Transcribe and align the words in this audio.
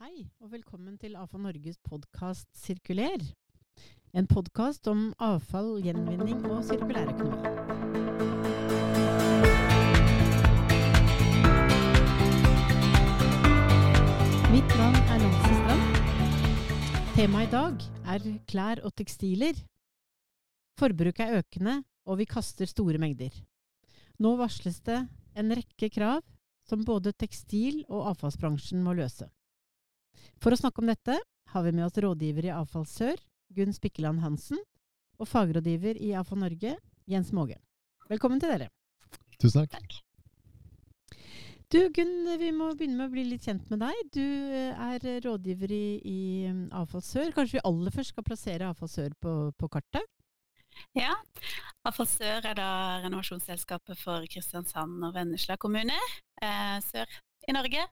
Hei, 0.00 0.22
og 0.40 0.48
velkommen 0.48 0.94
til 0.96 1.12
AFA 1.20 1.36
Norges 1.36 1.74
podkast 1.84 2.46
Sirkuler. 2.56 3.20
En 4.16 4.24
podkast 4.24 4.86
om 4.88 5.00
avfall, 5.20 5.74
gjenvinning 5.84 6.38
og 6.48 6.62
sirkulærøkonomi. 6.64 7.50
Mitt 14.54 14.72
navn 14.80 14.96
er 15.04 15.20
Nancy 15.20 15.52
Strand. 15.58 15.84
Temaet 17.18 17.50
i 17.50 17.50
dag 17.52 17.84
er 18.14 18.24
klær 18.48 18.80
og 18.88 18.94
tekstiler. 18.96 19.58
Forbruket 20.80 21.26
er 21.26 21.42
økende, 21.42 21.74
og 22.08 22.22
vi 22.22 22.28
kaster 22.30 22.72
store 22.72 22.96
mengder. 22.96 23.36
Nå 24.16 24.32
varsles 24.40 24.80
det 24.80 25.02
en 25.36 25.52
rekke 25.60 25.92
krav 25.92 26.24
som 26.64 26.88
både 26.88 27.12
tekstil- 27.12 27.84
og 27.90 28.14
avfallsbransjen 28.14 28.80
må 28.80 28.96
løse. 28.96 29.28
For 30.40 30.54
å 30.54 30.58
snakke 30.58 30.82
om 30.82 30.90
dette 30.90 31.18
har 31.52 31.64
vi 31.66 31.72
med 31.76 31.86
oss 31.86 31.98
rådgiver 32.00 32.48
i 32.48 32.52
Avfall 32.54 32.86
Sør, 32.88 33.18
Gunn 33.56 33.74
Spikkeland 33.76 34.22
Hansen, 34.24 34.60
og 35.20 35.28
fagrådgiver 35.28 35.98
i 36.00 36.14
Avfall 36.16 36.40
Norge, 36.44 36.76
Jens 37.10 37.32
Måge. 37.36 37.58
Velkommen 38.08 38.40
til 38.40 38.54
dere. 38.54 38.70
Tusen 39.40 39.68
takk. 39.70 39.98
Du 41.70 41.78
Gunn, 41.94 42.26
vi 42.40 42.48
må 42.50 42.72
begynne 42.74 42.98
med 42.98 43.10
å 43.10 43.12
bli 43.12 43.22
litt 43.28 43.44
kjent 43.46 43.68
med 43.70 43.82
deg. 43.84 43.98
Du 44.10 44.22
eh, 44.22 44.74
er 44.74 45.20
rådgiver 45.22 45.70
i, 45.70 45.84
i 46.02 46.20
Avfall 46.74 47.04
Sør. 47.06 47.30
Kanskje 47.36 47.60
vi 47.60 47.66
aller 47.68 47.94
først 47.94 48.14
skal 48.14 48.26
plassere 48.26 48.70
Avfall 48.72 48.90
Sør 48.90 49.14
på, 49.22 49.34
på 49.54 49.70
kartet? 49.70 50.08
Ja. 50.98 51.14
Avfall 51.86 52.08
Sør 52.10 52.48
er 52.50 52.58
da 52.58 52.70
renovasjonsselskapet 53.04 54.02
for 54.02 54.26
Kristiansand 54.32 54.98
og 55.06 55.14
Vennesla 55.14 55.60
kommuner 55.62 56.16
eh, 56.42 56.78
sør 56.88 57.20
i 57.46 57.54
Norge. 57.54 57.86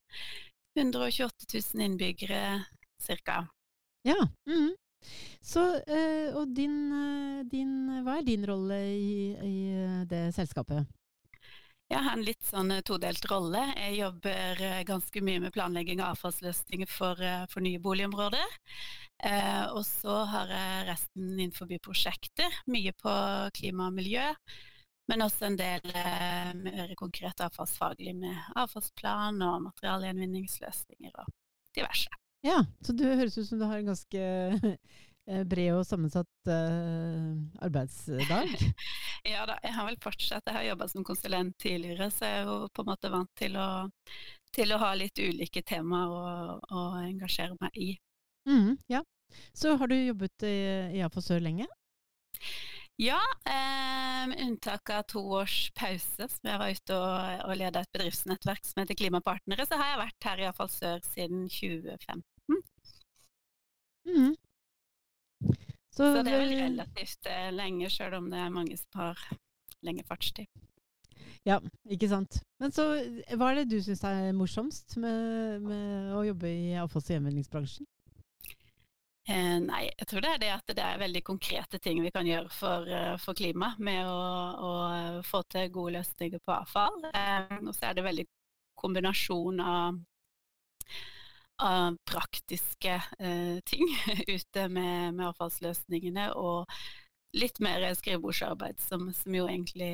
128 0.77 1.49
000 1.55 1.85
innbyggere 1.85 2.65
ca. 3.25 3.47
Ja. 4.03 4.29
Mm. 4.49 4.75
Så, 5.41 5.63
eh, 5.87 6.35
og 6.37 6.55
din, 6.55 6.93
eh, 6.93 7.45
din, 7.49 8.03
hva 8.05 8.19
er 8.19 8.27
din 8.27 8.45
rolle 8.47 8.79
i, 8.93 9.33
i 9.33 9.57
eh, 9.73 10.01
det 10.11 10.29
selskapet? 10.37 10.87
Jeg 11.89 12.05
har 12.05 12.19
en 12.19 12.25
litt 12.27 12.45
sånn 12.45 12.73
todelt 12.85 13.25
rolle. 13.31 13.63
Jeg 13.79 13.95
jobber 14.03 14.59
ganske 14.85 15.23
mye 15.25 15.41
med 15.41 15.55
planlegging 15.55 16.03
av 16.05 16.19
avfallsløsninger 16.19 16.91
for, 16.93 17.23
for 17.49 17.65
nye 17.65 17.81
boligområder. 17.81 18.59
Eh, 19.25 19.65
og 19.73 19.83
så 19.89 20.21
har 20.31 20.53
jeg 20.53 20.89
resten 20.91 21.31
innenfor 21.39 21.73
prosjekter. 21.83 22.61
Mye 22.71 22.93
på 22.93 23.15
klima 23.57 23.89
og 23.89 23.97
miljø. 23.97 24.27
Men 25.09 25.25
også 25.25 25.49
en 25.49 25.57
del 25.57 25.93
eh, 25.97 26.55
mer 26.61 26.95
konkret 27.01 27.41
avfallsfaglig 27.41 28.13
med 28.19 28.37
avfallsplan 28.61 29.41
og 29.47 29.63
materialgjenvinningsløsninger 29.71 31.15
og 31.23 31.31
diverse. 31.77 32.13
Ja, 32.45 32.61
så 32.85 32.95
du 32.95 33.07
høres 33.09 33.39
ut 33.39 33.49
som 33.49 33.59
du 33.59 33.67
har 33.67 33.81
en 33.81 33.89
ganske 33.89 34.25
eh, 35.31 35.45
bred 35.49 35.73
og 35.79 35.87
sammensatt 35.89 36.53
eh, 36.53 37.31
arbeidsdag. 37.65 38.55
Ja 39.27 39.43
da, 39.49 39.57
jeg 39.65 39.75
har 39.75 39.89
vel 39.89 39.97
fortsatt. 40.01 40.47
Jeg 40.47 40.55
har 40.55 40.67
jobba 40.69 40.87
som 40.89 41.05
konsulent 41.05 41.57
tidligere, 41.61 42.07
så 42.15 42.29
jeg 42.29 42.37
er 42.39 42.47
jo 42.49 42.59
på 42.73 42.85
en 42.85 42.89
måte 42.89 43.11
vant 43.13 43.31
til 43.37 43.59
å, 43.61 43.67
til 44.55 44.73
å 44.73 44.79
ha 44.81 44.93
litt 44.97 45.19
ulike 45.19 45.65
temaer 45.67 46.13
å, 46.15 46.55
å 46.71 46.85
engasjere 47.03 47.59
meg 47.61 47.81
i. 47.83 47.91
Mm, 48.49 48.77
ja. 48.89 49.03
Så 49.53 49.75
har 49.77 49.91
du 49.91 49.97
jobbet 49.99 50.47
i, 50.47 50.57
i 50.97 51.03
AFA 51.05 51.21
Sør 51.25 51.43
lenge? 51.45 51.67
Ja, 52.99 53.21
eh, 53.47 54.29
med 54.29 54.41
unntak 54.43 54.91
av 54.91 55.03
to 55.03 55.21
års 55.39 55.71
pause, 55.71 56.27
som 56.29 56.49
jeg 56.51 56.59
var 56.59 56.73
ute 56.75 56.97
og, 56.99 57.43
og 57.47 57.53
leda 57.61 57.85
et 57.85 57.93
bedriftsnettverk 57.95 58.65
som 58.67 58.81
heter 58.83 58.99
Klimapartnere, 58.99 59.67
så 59.71 59.79
har 59.79 59.93
jeg 59.93 60.01
vært 60.01 60.27
her 60.27 60.41
i 60.43 60.47
Avfall 60.49 60.71
Sør 60.73 61.05
siden 61.07 61.45
2015. 61.47 62.25
Mm. 64.09 64.35
Så, 65.95 66.09
Så 66.09 66.25
det 66.27 66.33
er 66.33 66.43
vel 66.43 66.57
relativt 66.59 67.31
eh, 67.31 67.53
lenge, 67.55 67.91
sjøl 67.95 68.19
om 68.19 68.27
det 68.33 68.41
er 68.43 68.51
mange 68.57 68.81
som 68.81 68.99
har 69.05 69.23
lenge 69.87 70.03
fartstid. 70.09 70.51
Ja, 71.47 71.61
ikke 71.87 72.11
sant. 72.11 72.41
Men 72.59 72.75
så, 72.75 72.89
hva 73.39 73.53
er 73.53 73.61
det 73.61 73.69
du 73.71 73.79
syns 73.85 74.03
er 74.11 74.35
morsomst 74.35 74.99
med, 74.99 75.63
med 75.63 76.17
å 76.19 76.25
jobbe 76.27 76.51
i 76.51 76.75
avfalls- 76.83 77.13
og 77.13 77.15
gjenvinningsbransjen? 77.15 77.87
Eh, 79.29 79.59
nei, 79.61 79.83
jeg 79.93 80.07
tror 80.09 80.25
det 80.25 80.29
er 80.33 80.41
det 80.41 80.51
at 80.55 80.71
det 80.73 80.85
er 80.85 81.01
veldig 81.03 81.21
konkrete 81.27 81.77
ting 81.85 81.99
vi 82.01 82.13
kan 82.15 82.25
gjøre 82.25 82.49
for, 82.49 82.89
eh, 82.89 83.17
for 83.21 83.37
klimaet 83.37 83.81
med 83.85 84.07
å, 84.09 84.21
å 84.65 84.71
eh, 84.89 85.19
få 85.29 85.43
til 85.53 85.69
gode 85.75 85.99
løsninger 85.99 86.41
på 86.41 86.55
avfall. 86.55 86.97
Eh, 87.13 87.59
og 87.59 87.75
så 87.77 87.91
er 87.91 87.99
det 87.99 88.07
veldig 88.07 88.25
kombinasjon 88.81 89.61
av, 89.61 89.99
av 91.61 91.99
praktiske 92.09 92.95
eh, 92.97 93.61
ting 93.69 93.85
ute 94.37 94.65
med, 94.73 95.19
med 95.19 95.27
avfallsløsningene 95.29 96.31
og 96.33 96.65
litt 97.37 97.61
mer 97.61 97.85
skrivebordsarbeid, 98.01 98.81
som, 98.81 99.11
som 99.13 99.37
jo 99.37 99.45
egentlig 99.45 99.93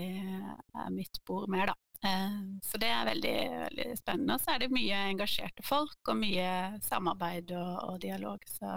er 0.79 0.95
mitt 0.95 1.19
bord 1.27 1.51
mer, 1.51 1.75
da. 1.75 1.84
Eh, 2.05 2.37
Så 2.63 2.79
det 2.81 2.91
er 2.91 3.09
veldig, 3.09 3.37
veldig 3.65 3.89
spennende. 3.99 4.37
Og 4.37 4.43
så 4.43 4.55
er 4.55 4.65
det 4.65 4.75
mye 4.75 5.01
engasjerte 5.11 5.65
folk 5.65 6.11
og 6.13 6.21
mye 6.21 6.49
samarbeid 6.85 7.55
og, 7.57 7.75
og 7.89 8.01
dialog. 8.03 8.45
Så 8.49 8.77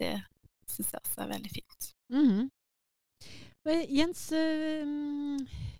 det 0.00 0.16
syns 0.70 0.94
jeg 0.94 1.04
også 1.04 1.24
er 1.24 1.34
veldig 1.34 1.52
fint. 1.54 1.90
Mm 2.12 2.28
-hmm. 2.28 2.50
Jens, 3.88 4.32
eh, 4.32 4.84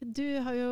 du 0.01 0.41
har 0.41 0.55
jo 0.55 0.71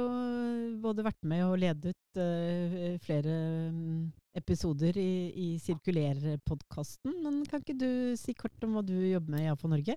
både 0.80 1.04
vært 1.04 1.24
med 1.24 1.44
og 1.44 1.58
ledet 1.58 2.16
eh, 2.16 2.98
flere 3.04 3.70
mm, 3.72 4.12
episoder 4.34 4.96
i, 4.96 5.32
i 5.36 5.58
Sirkuler-podkasten. 5.58 7.12
Men 7.22 7.44
kan 7.44 7.60
ikke 7.60 7.78
du 7.78 8.16
si 8.16 8.32
kort 8.32 8.64
om 8.64 8.72
hva 8.72 8.82
du 8.82 8.94
jobber 8.94 9.30
med 9.30 9.44
i 9.44 9.50
AFO 9.52 9.68
Norge? 9.68 9.96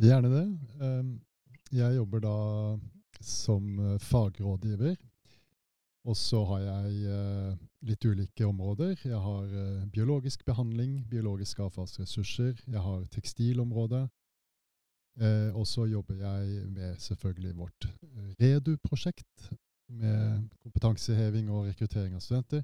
Gjerne 0.00 0.30
det. 0.30 0.46
Um, 0.80 1.20
Jeg 1.72 1.96
jobber 1.96 2.20
da 2.20 2.78
som 3.20 3.98
fagrådgiver. 3.98 4.96
Og 6.06 6.16
så 6.16 6.44
har 6.44 6.60
jeg 6.62 7.10
eh, 7.10 7.56
litt 7.88 8.04
ulike 8.04 8.46
områder. 8.46 8.94
Jeg 9.04 9.18
har 9.18 9.44
eh, 9.44 9.88
biologisk 9.92 10.44
behandling, 10.46 11.02
biologiske 11.10 11.62
avfallsressurser. 11.62 12.62
Jeg 12.66 12.82
har 12.84 13.04
tekstilområdet. 13.12 14.06
Eh, 15.20 15.50
og 15.56 15.66
så 15.66 15.88
jobber 15.90 16.14
jeg 16.14 16.70
med 16.70 16.96
selvfølgelig 17.02 17.56
vårt 17.58 17.88
REDU-prosjekt, 18.40 19.50
med 19.88 20.48
kompetanseheving 20.62 21.50
og 21.50 21.66
rekruttering 21.70 22.14
av 22.14 22.20
studenter. 22.20 22.62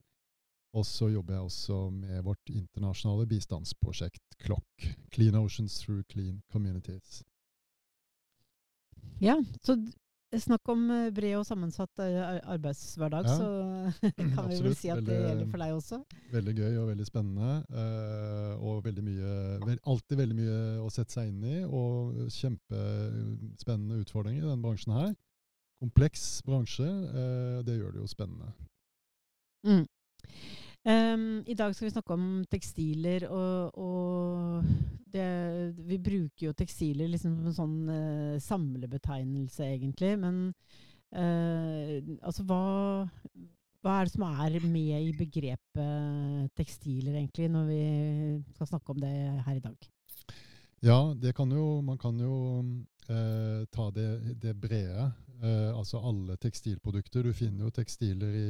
Og 0.75 0.87
så 0.87 1.09
jobber 1.09 1.35
jeg 1.35 1.43
også 1.43 1.91
med 1.91 2.23
vårt 2.27 2.51
internasjonale 2.51 3.27
bistandsprosjekt 3.31 4.39
CLOCK, 4.43 4.89
Clean 5.15 5.35
Oceans 5.39 5.79
Through 5.81 6.03
Clean 6.11 6.43
Communities. 6.53 7.23
Ja, 9.21 9.37
så 9.63 9.77
snakk 10.43 10.69
om 10.73 10.83
eh, 10.91 11.11
bred 11.15 11.37
og 11.39 11.45
sammensatt 11.47 12.01
eh, 12.03 12.41
arbeidshverdag, 12.55 13.27
Ja. 13.29 13.37
så 13.39 13.49
kan 14.35 14.49
vi 14.51 14.59
vel 14.65 14.75
si 14.77 14.91
at 14.93 15.03
det 15.07 15.19
gjelder 15.21 15.51
for 15.53 15.63
deg 15.65 15.75
også. 15.77 15.99
Veldig 16.33 16.55
gøy 16.59 16.79
og 16.83 16.89
veldig 16.93 17.07
spennende. 17.09 17.53
eh, 17.71 18.55
og 18.65 18.85
veldig 18.85 19.05
mye, 19.05 19.79
alltid 19.85 20.17
veldig 20.19 20.37
mye 20.39 20.59
å 20.85 20.91
sette 20.95 21.13
seg 21.19 21.29
inn 21.33 21.45
i, 21.45 21.57
og 21.65 22.27
kjempespennende 22.35 24.01
utfordringer 24.05 24.43
i 24.43 24.49
denne 24.49 24.63
bransjen 24.65 24.95
her. 24.97 25.15
Kompleks 25.83 26.43
bransje. 26.47 26.87
det 27.67 27.75
gjør 27.77 27.93
det 27.93 28.01
jo 28.01 28.07
spennende. 28.09 28.53
Mm. 29.67 29.85
Em, 30.85 31.43
I 31.49 31.57
dag 31.57 31.73
skal 31.73 31.89
vi 31.89 31.95
snakke 31.95 32.13
om 32.13 32.27
tekstiler, 32.53 33.25
og, 33.33 33.79
og 33.81 34.67
det, 35.15 35.29
vi 35.89 35.97
bruker 35.97 36.51
jo 36.51 36.57
tekstiler 36.57 37.09
liksom 37.09 37.39
som 37.39 37.49
en 37.49 37.57
sånn 37.57 37.77
uh, 37.89 38.43
samlebetegnelse, 38.45 39.65
egentlig. 39.79 40.13
Men 40.21 40.43
uh, 41.17 41.97
altså 42.21 42.45
hva, 42.45 42.61
hva 43.85 43.97
er 43.97 44.09
det 44.09 44.15
som 44.17 44.27
er 44.29 44.59
med 44.69 45.09
i 45.09 45.17
begrepet 45.17 46.53
tekstiler, 46.59 47.17
egentlig, 47.17 47.49
når 47.53 47.67
vi 47.73 47.83
skal 48.53 48.75
snakke 48.75 48.93
om 48.93 49.01
det 49.01 49.15
her 49.49 49.57
i 49.57 49.65
dag? 49.65 49.91
Ja, 50.85 51.17
kan 51.33 51.53
jo, 51.53 51.81
man 51.81 51.97
kan 51.99 52.19
jo 52.21 52.35
eh, 53.09 53.65
ta 53.73 53.91
det, 53.91 54.35
det 54.43 54.55
brede. 54.55 55.13
Eh, 55.43 55.77
altså 55.77 55.99
alle 55.99 56.37
tekstilprodukter. 56.37 57.23
Du 57.23 57.33
finner 57.33 57.65
jo 57.65 57.71
tekstiler 57.71 58.35
i 58.37 58.49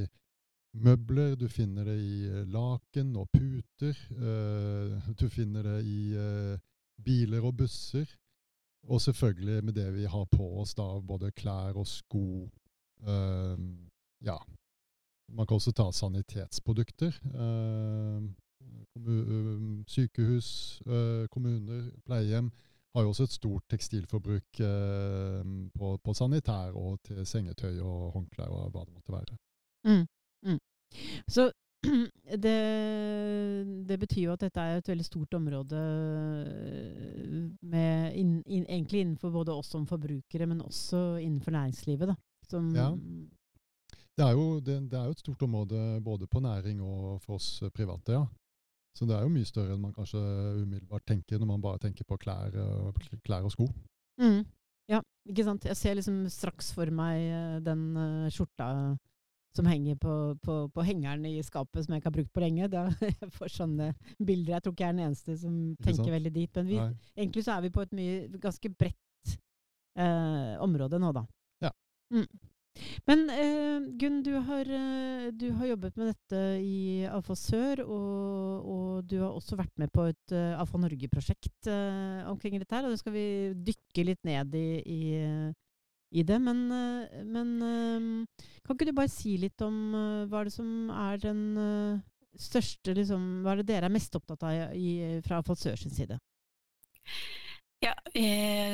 møbler, 0.75 1.35
du 1.39 1.47
finner 1.49 1.87
det 1.89 1.97
i 2.03 2.27
eh, 2.29 2.45
laken 2.51 3.15
og 3.21 3.29
puter. 3.33 3.97
eh, 4.11 5.09
du 5.21 5.29
finner 5.31 5.63
det 5.63 5.79
i 5.87 6.15
eh, 6.19 6.59
biler 7.05 7.45
og 7.45 7.57
busser. 7.57 8.07
Og 8.85 9.01
selvfølgelig 9.01 9.65
med 9.65 9.73
det 9.75 9.87
vi 9.95 10.05
har 10.05 10.25
på 10.29 10.49
oss, 10.61 10.75
da, 10.75 11.01
både 11.01 11.33
klær 11.33 11.73
og 11.81 11.87
sko. 11.87 12.51
ja. 14.21 14.37
Man 15.33 15.47
kan 15.47 15.55
også 15.55 15.73
ta 15.73 15.91
sanitetsprodukter. 15.93 17.17
eh, 18.95 19.83
sykehus, 19.89 20.83
kommuner, 21.31 21.91
pleiehjem 22.05 22.53
har 22.95 23.03
jo 23.03 23.09
også 23.09 23.23
et 23.25 23.33
stort 23.33 23.65
tekstilforbruk 23.69 24.61
på, 25.75 25.97
på 26.05 26.15
sanitær 26.15 26.77
og 26.77 27.01
til 27.03 27.27
sengetøy 27.27 27.81
og 27.81 28.13
håndklær 28.13 28.53
og 28.53 28.71
hva 28.71 28.85
det 28.85 28.95
måtte 28.95 29.13
være. 29.13 29.39
Så 31.29 31.51
det, 32.45 32.59
det, 33.89 33.99
betyr 34.01 34.23
jo 34.23 34.35
at 34.35 34.45
dette 34.47 34.61
er 34.61 34.79
et 34.81 34.89
veldig 34.89 35.07
stort 35.07 35.37
område 35.37 35.81
med, 37.61 38.15
inn, 38.17 38.39
inn, 38.47 38.65
egentlig 38.65 39.05
innenfor 39.05 39.35
både 39.35 39.55
oss 39.55 39.73
som 39.75 39.87
forbrukere, 39.89 40.49
men 40.49 40.63
også 40.65 41.19
innenfor 41.21 41.57
næringslivet. 41.57 42.13
Da, 42.13 42.17
som, 42.49 42.71
ja. 42.77 42.91
Det 44.15 44.25
er, 44.25 44.33
jo, 44.33 44.61
det, 44.63 44.79
det 44.91 44.99
er, 44.99 45.11
jo, 45.11 45.17
et 45.17 45.25
stort 45.25 45.43
område 45.43 45.85
både 46.05 46.29
på 46.31 46.41
næring 46.41 46.81
og 46.85 47.21
for 47.25 47.41
oss 47.41 47.63
private, 47.75 48.17
ja. 48.17 48.25
Så 48.95 49.09
det 49.11 49.17
er 49.17 49.25
jo 49.27 49.33
mye 49.35 49.49
større 49.49 49.75
enn 49.75 49.81
man 49.83 49.95
kanskje 49.95 50.21
umiddelbart 50.61 51.03
tenker 51.09 51.41
når 51.41 51.49
man 51.49 51.63
bare 51.65 51.81
tenker 51.83 52.07
på 52.07 52.19
klær, 52.23 52.55
klær 53.27 53.43
og 53.43 53.51
sko. 53.51 53.67
Mm. 54.23 54.45
Ja, 54.87 55.01
ikke 55.27 55.47
sant. 55.49 55.67
Jeg 55.67 55.77
ser 55.81 55.97
liksom 55.99 56.21
straks 56.31 56.69
for 56.77 56.93
meg 56.95 57.25
uh, 57.27 57.57
den 57.65 57.89
skjorta 58.31 58.69
som 59.57 59.69
henger 59.71 59.99
på, 60.01 60.15
på, 60.43 60.57
på, 60.75 60.87
hengeren 60.87 61.27
i 61.29 61.37
skapet 61.47 61.85
som 61.85 61.95
jeg 61.95 62.03
ikke 62.03 62.11
har 62.11 62.17
brukt 62.19 62.33
på 62.35 62.45
lenge. 62.45 62.71
Da 62.73 62.87
jeg 63.11 63.31
får 63.37 63.55
sånne 63.59 63.93
bilder. 64.19 64.57
Jeg 64.57 64.65
tror 64.65 64.75
ikke 64.75 64.87
jeg 64.87 64.95
er 64.95 64.99
den 64.99 65.07
eneste 65.09 65.37
som 65.41 65.61
tenker 65.85 66.17
veldig 66.17 66.35
dit. 66.35 66.59
Men 66.59 66.71
vi, 66.71 66.81
egentlig 67.17 67.47
så 67.47 67.57
er 67.57 67.67
vi 67.67 67.75
på 67.75 67.85
et 67.85 67.95
mye, 67.97 68.17
ganske 68.43 68.73
bredt 68.75 69.37
eh, 69.99 70.57
område 70.65 71.01
nå, 71.03 71.15
da. 71.17 71.25
Ja. 71.69 71.73
Mm. 72.15 72.27
Men 73.07 73.29
eh, 73.31 73.85
Gunn, 74.01 74.23
du 74.27 74.33
har, 74.49 74.67
eh, 74.67 75.29
du 75.31 75.47
har, 75.55 75.69
jobbet 75.71 75.99
med 76.01 76.11
dette 76.11 76.41
i 76.59 77.05
AFA 77.07 77.37
Sør, 77.39 77.85
og, 77.85 78.65
og, 78.67 78.89
du 79.07 79.21
har 79.21 79.31
også 79.31 79.59
vært 79.59 79.75
med 79.79 79.93
på 79.95 80.09
et 80.11 80.35
uh, 80.35 80.59
AFA 80.59 80.81
Norge-prosjekt 80.83 81.69
uh, 81.71 82.27
omkring 82.31 82.59
dette. 82.59 82.75
her, 82.75 82.87
og 82.87 82.95
Det 82.95 83.03
skal 83.03 83.15
vi 83.15 83.27
dykke 83.71 84.07
litt 84.11 84.27
ned 84.27 84.57
i, 84.59 84.69
i, 84.83 85.03
i 86.15 86.25
det. 86.27 86.41
Men, 86.43 86.65
uh, 86.71 87.23
men 87.27 88.27
kan 88.65 88.77
ikke 88.77 88.89
du 88.89 88.97
bare 88.97 89.13
si 89.13 89.37
litt 89.43 89.61
om 89.67 89.79
hva 90.31 90.41
er 90.41 90.51
det 90.51 90.57
som 90.57 90.91
er 90.95 91.23
den 91.23 91.43
største 92.35 92.95
liksom, 92.97 93.45
Hva 93.45 93.53
er 93.53 93.63
det 93.63 93.69
dere 93.69 93.87
er 93.91 93.95
mest 93.95 94.17
opptatt 94.19 94.43
av 94.49 94.75
i, 94.75 95.21
fra 95.27 95.43
Falsør 95.47 95.77
sin 95.79 95.95
side? 95.95 96.19
Ja, 97.85 97.93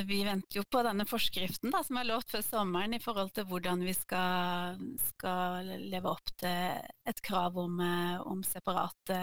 vi, 0.06 0.24
venter 0.24 0.60
jo 0.60 0.62
på 0.70 0.82
denne 0.86 1.02
forskriften 1.08 1.72
da, 1.74 1.80
som 1.82 1.98
er 1.98 2.06
lovt 2.06 2.30
før 2.30 2.44
sommeren 2.46 2.94
i 2.94 3.00
forhold 3.02 3.32
til 3.34 3.48
hvordan 3.50 3.82
vi 3.82 3.94
skal, 3.96 4.78
skal 5.02 5.66
leve 5.90 6.12
opp 6.12 6.30
til 6.38 6.78
et 7.10 7.22
krav 7.26 7.58
om, 7.58 7.80
eh, 7.82 8.20
om 8.22 8.44
separate 8.46 9.18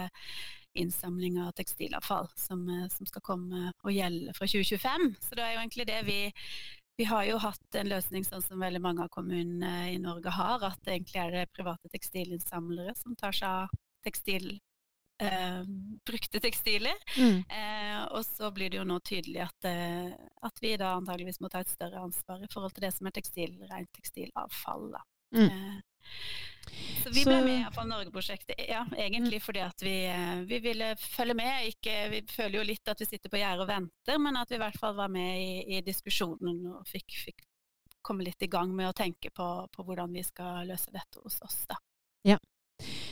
innsamling 0.76 1.38
av 1.40 1.54
tekstilavfall, 1.56 2.28
som, 2.36 2.66
eh, 2.68 2.84
som, 2.92 3.08
skal 3.08 3.24
komme 3.24 3.70
og 3.72 3.94
gjelde 3.94 4.36
fra 4.36 4.50
2025. 4.50 5.08
Så 5.24 5.38
det 5.38 5.46
er 5.46 5.54
jo 5.54 5.62
egentlig 5.62 5.88
det 5.88 6.02
vi 6.04 6.20
vi 6.98 7.06
har 7.06 7.24
jo 7.28 7.38
hatt 7.38 7.76
en 7.78 7.90
løsning 7.92 8.24
sånn 8.26 8.42
som 8.42 8.62
veldig 8.62 8.80
mange 8.82 9.04
av 9.04 9.12
kommunene 9.14 9.92
i 9.92 9.98
Norge 10.02 10.32
har, 10.34 10.64
at 10.66 10.80
det 10.82 10.96
egentlig 10.96 11.20
er 11.22 11.36
det 11.36 11.50
private 11.54 11.90
tekstilinnsamlere 11.92 12.94
som 12.98 13.14
tar 13.18 13.36
seg 13.38 13.66
av 13.66 13.76
tekstil 14.06 14.56
eh, 15.22 15.62
brukte 16.06 16.40
tekstiler. 16.40 16.98
Mm. 17.18 17.38
Eh, 17.38 18.02
og 18.10 18.24
så 18.26 18.50
blir 18.54 18.70
det 18.70 18.80
jo 18.80 18.86
nå 18.88 18.98
tydelig 19.06 19.44
at, 19.46 19.68
eh, 19.70 20.10
at, 20.42 20.62
vi 20.62 20.74
da 20.80 20.94
antageligvis 20.96 21.40
må 21.40 21.50
ta 21.52 21.62
et 21.62 21.72
større 21.72 22.02
ansvar 22.02 22.42
i 22.42 22.50
forhold 22.52 22.74
til 22.74 22.88
det 22.88 22.92
som 22.96 23.06
er 23.06 23.16
tekstil, 23.18 23.54
rent 23.70 23.92
tekstilavfall. 23.98 24.90
Da. 24.96 25.04
Mm. 25.36 25.48
Eh, 25.48 25.78
så 27.02 27.12
vi 27.14 27.24
ble 27.24 27.38
med 27.44 27.54
i 27.54 27.64
Avfall 27.66 27.88
Norge-prosjektet 27.90 28.60
ja, 28.68 28.84
egentlig 28.96 29.40
mm. 29.40 29.44
fordi 29.44 29.62
at 29.64 29.84
vi, 29.84 29.94
eh, 30.10 30.40
vi, 30.48 30.60
ville 30.64 30.92
følge 31.00 31.36
med. 31.38 31.68
Ikke, 31.72 31.96
vi 32.12 32.22
føler 32.30 32.60
jo 32.60 32.66
litt 32.68 32.92
at 32.92 33.00
vi 33.02 33.08
sitter 33.08 33.32
på 33.32 33.40
gjerdet 33.40 33.64
og 33.64 33.70
venter, 33.70 34.20
men 34.22 34.40
at 34.40 34.50
vi 34.50 34.58
i 34.58 34.62
hvert 34.62 34.78
fall 34.80 34.96
var 34.98 35.12
med 35.12 35.40
i, 35.40 35.78
i 35.78 35.82
diskusjonen 35.86 36.60
og 36.74 36.84
fikk, 36.88 37.16
fikk, 37.24 37.46
komme 38.04 38.26
litt 38.26 38.42
i 38.44 38.50
gang 38.50 38.70
med 38.76 38.90
å 38.90 38.96
tenke 38.96 39.32
på, 39.34 39.48
på 39.72 39.84
hvordan 39.84 40.14
vi 40.14 40.24
skal 40.26 40.68
løse 40.68 40.94
dette 40.94 41.24
hos 41.24 41.40
oss. 41.44 41.60
Da. 41.68 41.80
Ja. 42.26 42.38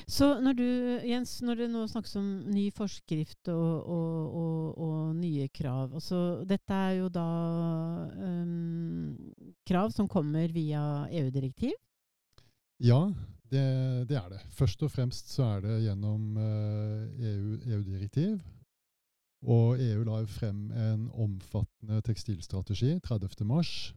Så 0.06 0.29
når 0.38 0.55
du, 0.55 0.69
Jens, 1.08 1.41
når 1.43 1.58
det 1.58 1.67
nå 1.73 1.81
snakkes 1.91 2.14
om 2.20 2.26
ny 2.55 2.69
forskrift 2.75 3.49
og, 3.50 3.88
og, 3.91 4.37
og, 4.38 4.76
og 4.79 5.17
nye 5.19 5.49
krav 5.50 5.97
altså, 5.99 6.44
Dette 6.47 6.76
er 6.87 6.93
jo 7.00 7.08
da 7.11 7.26
um, 8.14 9.17
krav 9.67 9.91
som 9.97 10.06
kommer 10.06 10.55
via 10.55 10.85
EU-direktiv? 11.11 11.75
Ja, 12.79 13.08
det, 13.50 14.08
det, 14.08 14.16
er 14.19 14.28
det. 14.32 14.40
Først 14.54 14.82
og 14.82 14.90
fremst 14.90 15.31
så 15.32 15.56
er 15.56 15.64
det 15.64 15.82
gjennom 15.84 16.37
EU-direktiv. 16.37 18.37
EU 18.37 18.52
og 19.46 19.82
EU 19.82 20.02
la 20.06 20.22
frem 20.26 20.70
en 20.72 21.06
omfattende 21.12 22.00
tekstilstrategi 22.06 22.96
30.3 23.04 23.94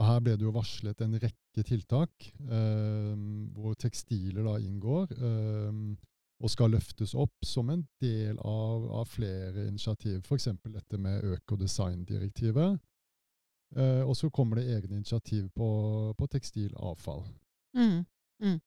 og 0.00 0.06
Her 0.08 0.22
ble 0.24 0.38
det 0.38 0.46
jo 0.46 0.54
varslet 0.54 1.02
en 1.04 1.18
rekke 1.20 1.64
tiltak 1.68 2.30
eh, 2.48 3.12
hvor 3.52 3.76
tekstiler 3.76 4.46
da 4.46 4.54
inngår, 4.62 5.12
eh, 5.12 5.82
og 6.42 6.50
skal 6.50 6.72
løftes 6.74 7.12
opp 7.14 7.44
som 7.46 7.68
en 7.70 7.84
del 8.02 8.38
av, 8.38 8.86
av 9.02 9.10
flere 9.10 9.66
initiativ. 9.68 10.22
F.eks. 10.24 10.48
dette 10.64 10.98
med 10.98 11.28
økodesigndirektivet. 11.36 12.80
Eh, 13.76 14.02
og 14.02 14.16
så 14.16 14.32
kommer 14.32 14.58
det 14.58 14.72
egne 14.72 15.02
initiativ 15.02 15.52
på, 15.54 15.68
på 16.18 16.30
tekstilavfall. 16.32 17.22
Mm, 17.76 18.02
mm. 18.42 18.60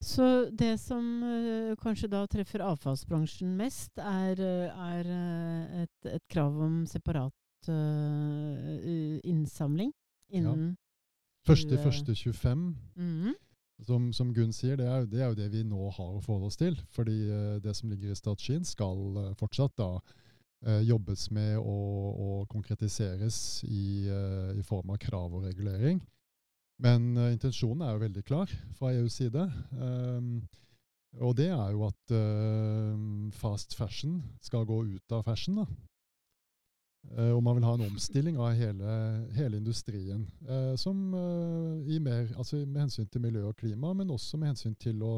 Så 0.00 0.50
det 0.54 0.76
som 0.78 1.22
uh, 1.22 1.74
kanskje 1.82 2.10
da 2.12 2.22
treffer 2.30 2.62
avfallsbransjen 2.62 3.56
mest, 3.58 3.90
er, 3.98 4.38
er 4.38 5.08
uh, 5.10 5.80
et, 5.82 6.10
et, 6.12 6.24
krav 6.30 6.54
om 6.62 6.84
separat 6.86 7.70
uh, 7.70 9.18
innsamling 9.26 9.90
innen 10.30 10.76
ja. 11.48 11.54
1.1.25. 11.54 12.64
Mm. 12.94 13.34
Som, 13.86 14.08
som, 14.12 14.30
Gunn 14.34 14.52
sier, 14.52 14.76
det 14.78 14.86
er, 14.86 15.04
det 15.06 15.20
er, 15.22 15.32
jo 15.32 15.38
det 15.38 15.50
vi 15.52 15.64
nå 15.66 15.90
har 15.96 16.14
å 16.14 16.22
forholde 16.22 16.52
oss 16.52 16.60
til. 16.60 16.78
Fordi 16.94 17.18
uh, 17.32 17.58
det 17.64 17.74
som 17.74 17.90
ligger 17.90 18.12
i 18.14 18.18
strategien, 18.18 18.66
skal 18.66 19.34
fortsatt 19.38 19.76
da 19.78 19.92
jobbes 20.82 21.28
med 21.30 21.54
og, 21.60 22.40
konkretiseres 22.50 23.60
i, 23.62 24.10
i, 24.10 24.62
form 24.66 24.90
av 24.90 24.98
krav 24.98 25.36
og 25.38 25.44
regulering. 25.46 26.00
Men 26.78 27.16
intensjonen 27.32 27.82
er 27.82 27.96
jo 27.96 28.04
veldig 28.04 28.22
klar 28.22 28.52
fra 28.78 28.92
EUs 28.94 29.18
side. 29.18 29.48
Um, 29.74 30.42
og 31.18 31.34
det 31.38 31.48
er 31.50 31.72
jo 31.74 31.86
at 31.88 32.12
fast 33.34 33.74
fashion 33.74 34.20
skal 34.44 34.66
gå 34.68 34.82
ut 34.92 35.14
av 35.16 35.24
fashion. 35.26 35.58
da. 35.58 35.66
Uh, 37.18 37.32
og 37.36 37.42
man 37.42 37.56
vil 37.56 37.64
ha 37.64 37.74
en 37.74 37.86
omstilling 37.86 38.36
av 38.36 38.52
hele, 38.58 38.94
hele 39.36 39.56
industrien. 39.56 40.26
Uh, 40.48 40.76
som 40.76 41.14
uh, 41.14 42.00
mer, 42.02 42.28
altså 42.36 42.56
med 42.66 42.80
hensyn 42.80 43.06
til 43.06 43.20
miljø 43.20 43.46
og 43.48 43.56
klima, 43.56 43.92
men 43.92 44.10
også 44.10 44.36
med 44.36 44.52
hensyn 44.52 44.74
til 44.74 45.02
å 45.02 45.14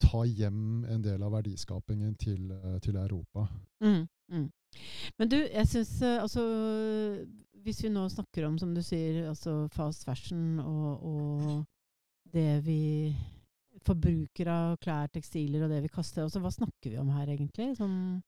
ta 0.00 0.22
hjem 0.24 0.84
en 0.84 1.02
del 1.02 1.22
av 1.22 1.32
verdiskapingen 1.34 2.14
til, 2.14 2.52
til 2.82 2.96
Europa. 2.96 3.48
Mm, 3.82 4.06
mm. 4.30 4.46
Men 5.18 5.30
du, 5.30 5.36
jeg 5.36 5.66
syns 5.66 6.02
altså 6.02 6.44
Hvis 7.68 7.82
vi 7.84 7.90
nå 7.92 8.06
snakker 8.08 8.46
om, 8.48 8.54
som 8.56 8.70
du 8.72 8.80
sier, 8.80 9.26
altså 9.28 9.66
fast 9.74 10.06
fashion 10.08 10.56
og, 10.62 11.02
og 11.04 12.30
det 12.32 12.62
vi 12.64 13.12
forbruker 13.84 14.48
av 14.48 14.78
klær, 14.80 15.10
tekstiler 15.12 15.66
og 15.66 15.74
det 15.74 15.82
vi 15.84 15.90
kaster, 15.92 16.24
også, 16.24 16.40
hva 16.40 16.52
snakker 16.54 16.94
vi 16.94 16.96
om 17.00 17.10
her 17.12 17.28
egentlig? 17.28 17.74
Sånn 17.76 18.22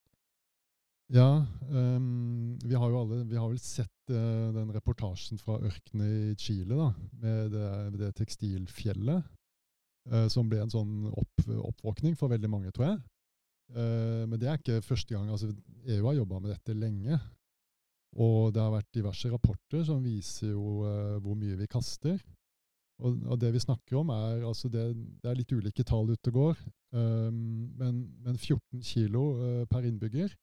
ja, 1.10 1.40
um, 1.72 2.52
vi 2.62 2.76
har 2.78 2.92
jo 2.92 3.00
alle 3.00 3.24
Vi 3.26 3.34
har 3.34 3.48
vel 3.48 3.58
sett 3.58 4.12
uh, 4.12 4.52
den 4.54 4.68
reportasjen 4.76 5.40
fra 5.42 5.56
ørkenen 5.58 6.12
i 6.28 6.36
Chile, 6.38 6.76
da, 6.76 6.92
med 7.24 7.56
det, 7.56 7.72
det 8.04 8.12
tekstilfjellet. 8.20 9.24
Uh, 10.10 10.28
som 10.30 10.52
ble 10.52 10.60
en 10.62 10.70
sånn 10.70 11.08
opp, 11.10 11.48
oppvåkning 11.48 12.14
for 12.20 12.30
veldig 12.30 12.52
mange, 12.52 12.76
tror 12.76 12.92
jeg. 12.92 13.02
Uh, 13.72 14.22
men 14.28 14.38
det 14.38 14.52
er 14.52 14.60
ikke 14.60 14.84
første 14.84 15.16
gang. 15.16 15.32
altså 15.32 15.50
EU 15.88 16.04
har 16.04 16.20
jobba 16.20 16.44
med 16.44 16.52
dette 16.54 16.76
lenge. 16.76 17.18
Og 18.18 18.50
det 18.54 18.62
har 18.62 18.72
vært 18.74 18.90
diverse 18.96 19.30
rapporter 19.30 19.84
som 19.86 20.02
viser 20.02 20.50
jo 20.50 20.82
hvor 21.22 21.36
mye 21.38 21.58
vi 21.60 21.68
kaster. 21.70 22.18
Og, 23.00 23.16
og, 23.30 23.36
det 23.40 23.52
vi 23.54 23.62
snakker 23.62 24.00
om, 24.00 24.10
er 24.12 24.42
altså 24.44 24.68
det, 24.68 24.90
det 25.22 25.30
er 25.30 25.38
litt 25.38 25.52
ulike 25.54 25.86
tall 25.86 26.10
ute 26.10 26.32
og 26.32 26.36
går. 26.36 26.58
Um, 26.92 27.70
men, 27.78 28.02
men, 28.26 28.36
14 28.36 28.82
kilo 28.84 29.22
per 29.70 29.86
innbygger 29.88 30.34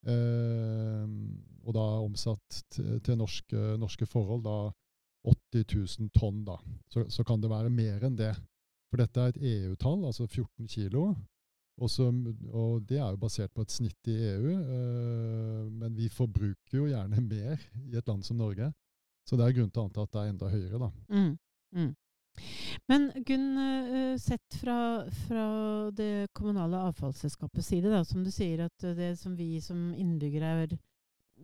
Um, 0.00 1.40
og 1.68 1.74
da 1.76 1.82
omsatt 2.00 2.60
til 2.72 3.18
norske, 3.20 3.58
norske, 3.80 4.06
forhold 4.08 4.46
da 4.46 4.70
80 5.28 5.66
000 6.00 6.12
tonn. 6.16 6.44
da. 6.44 6.56
Så, 6.88 7.04
så, 7.12 7.24
kan 7.24 7.42
det 7.42 7.50
være 7.52 7.72
mer 7.72 8.06
enn 8.06 8.16
det. 8.16 8.32
For 8.90 9.00
dette 9.02 9.20
er 9.20 9.34
et 9.34 9.42
EU-tall, 9.52 10.06
altså 10.08 10.26
14 10.26 10.70
kilo. 10.72 11.10
Også, 11.80 12.10
og 12.52 12.82
det 12.88 12.98
er 13.00 13.08
jo 13.08 13.20
basert 13.22 13.52
på 13.56 13.64
et 13.64 13.72
snitt 13.72 14.10
i 14.12 14.16
EU. 14.34 14.52
Eh, 14.58 15.64
men 15.80 15.96
vi 15.96 16.10
forbruker 16.12 16.76
jo 16.76 16.90
gjerne 16.90 17.22
mer 17.24 17.56
i 17.86 17.96
et 17.96 18.10
land 18.10 18.26
som 18.26 18.40
Norge. 18.40 18.68
Så 19.28 19.38
det 19.38 19.46
er 19.46 19.56
grunn 19.56 19.70
til 19.72 19.82
å 19.82 19.88
anta 19.88 20.04
at 20.04 20.12
det 20.12 20.22
er 20.22 20.32
enda 20.34 20.50
høyere, 20.52 20.80
da. 20.80 20.90
Mm, 21.14 21.32
mm. 21.76 21.90
Men 22.90 23.08
Gunn, 23.26 23.48
eh, 23.58 24.18
sett 24.18 24.58
fra, 24.60 24.76
fra, 25.26 25.44
det 25.94 26.30
kommunale 26.36 26.84
avfallsselskapets 26.90 27.72
side, 27.72 27.90
da, 27.92 28.04
som 28.06 28.24
du 28.24 28.30
sier 28.34 28.64
at 28.66 28.86
det 28.96 29.14
som 29.20 29.34
vi 29.38 29.58
som 29.62 29.90
innbyggere 29.94 30.54
er 30.64 30.78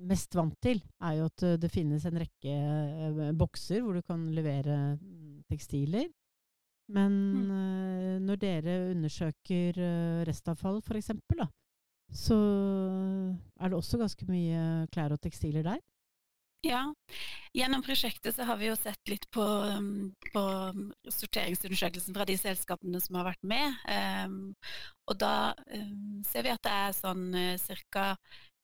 mest 0.06 0.34
vant 0.36 0.56
til, 0.62 0.80
er 1.04 1.18
jo 1.20 1.28
at 1.30 1.44
eh, 1.46 1.58
det 1.60 1.72
finnes 1.72 2.04
en 2.08 2.20
rekke 2.20 2.54
eh, 2.54 3.32
bokser 3.36 3.82
hvor 3.82 3.96
du 3.96 4.04
kan 4.06 4.24
levere 4.34 4.96
mm, 5.00 5.46
tekstiler. 5.50 6.08
Men 6.92 7.14
uh, 7.50 8.16
når 8.22 8.40
dere 8.42 8.76
undersøker 8.92 9.78
uh, 9.80 10.24
restavfall 10.28 10.82
f.eks., 10.84 11.12
så 12.14 12.36
er 13.58 13.72
det 13.72 13.78
også 13.78 13.98
ganske 13.98 14.28
mye 14.30 14.86
klær 14.94 15.16
og 15.16 15.22
tekstiler 15.24 15.66
der? 15.66 15.80
Ja, 16.66 16.82
gjennom 17.54 17.82
prosjektet 17.84 18.34
så 18.34 18.46
har 18.48 18.56
vi 18.58 18.70
jo 18.70 18.76
sett 18.78 19.10
litt 19.10 19.26
på, 19.34 19.42
um, 19.42 20.14
på 20.32 20.42
sorteringsundersøkelsen 21.14 22.16
fra 22.16 22.26
de 22.26 22.36
selskapene 22.40 23.00
som 23.02 23.18
har 23.20 23.28
vært 23.28 23.46
med. 23.46 23.76
Um, 23.86 24.38
og 25.06 25.18
da 25.20 25.52
um, 25.70 26.22
ser 26.26 26.46
vi 26.46 26.54
at 26.54 26.62
det 26.66 26.74
er 26.86 26.96
sånn 26.96 27.28
uh, 27.36 27.76
ca. 27.92 28.08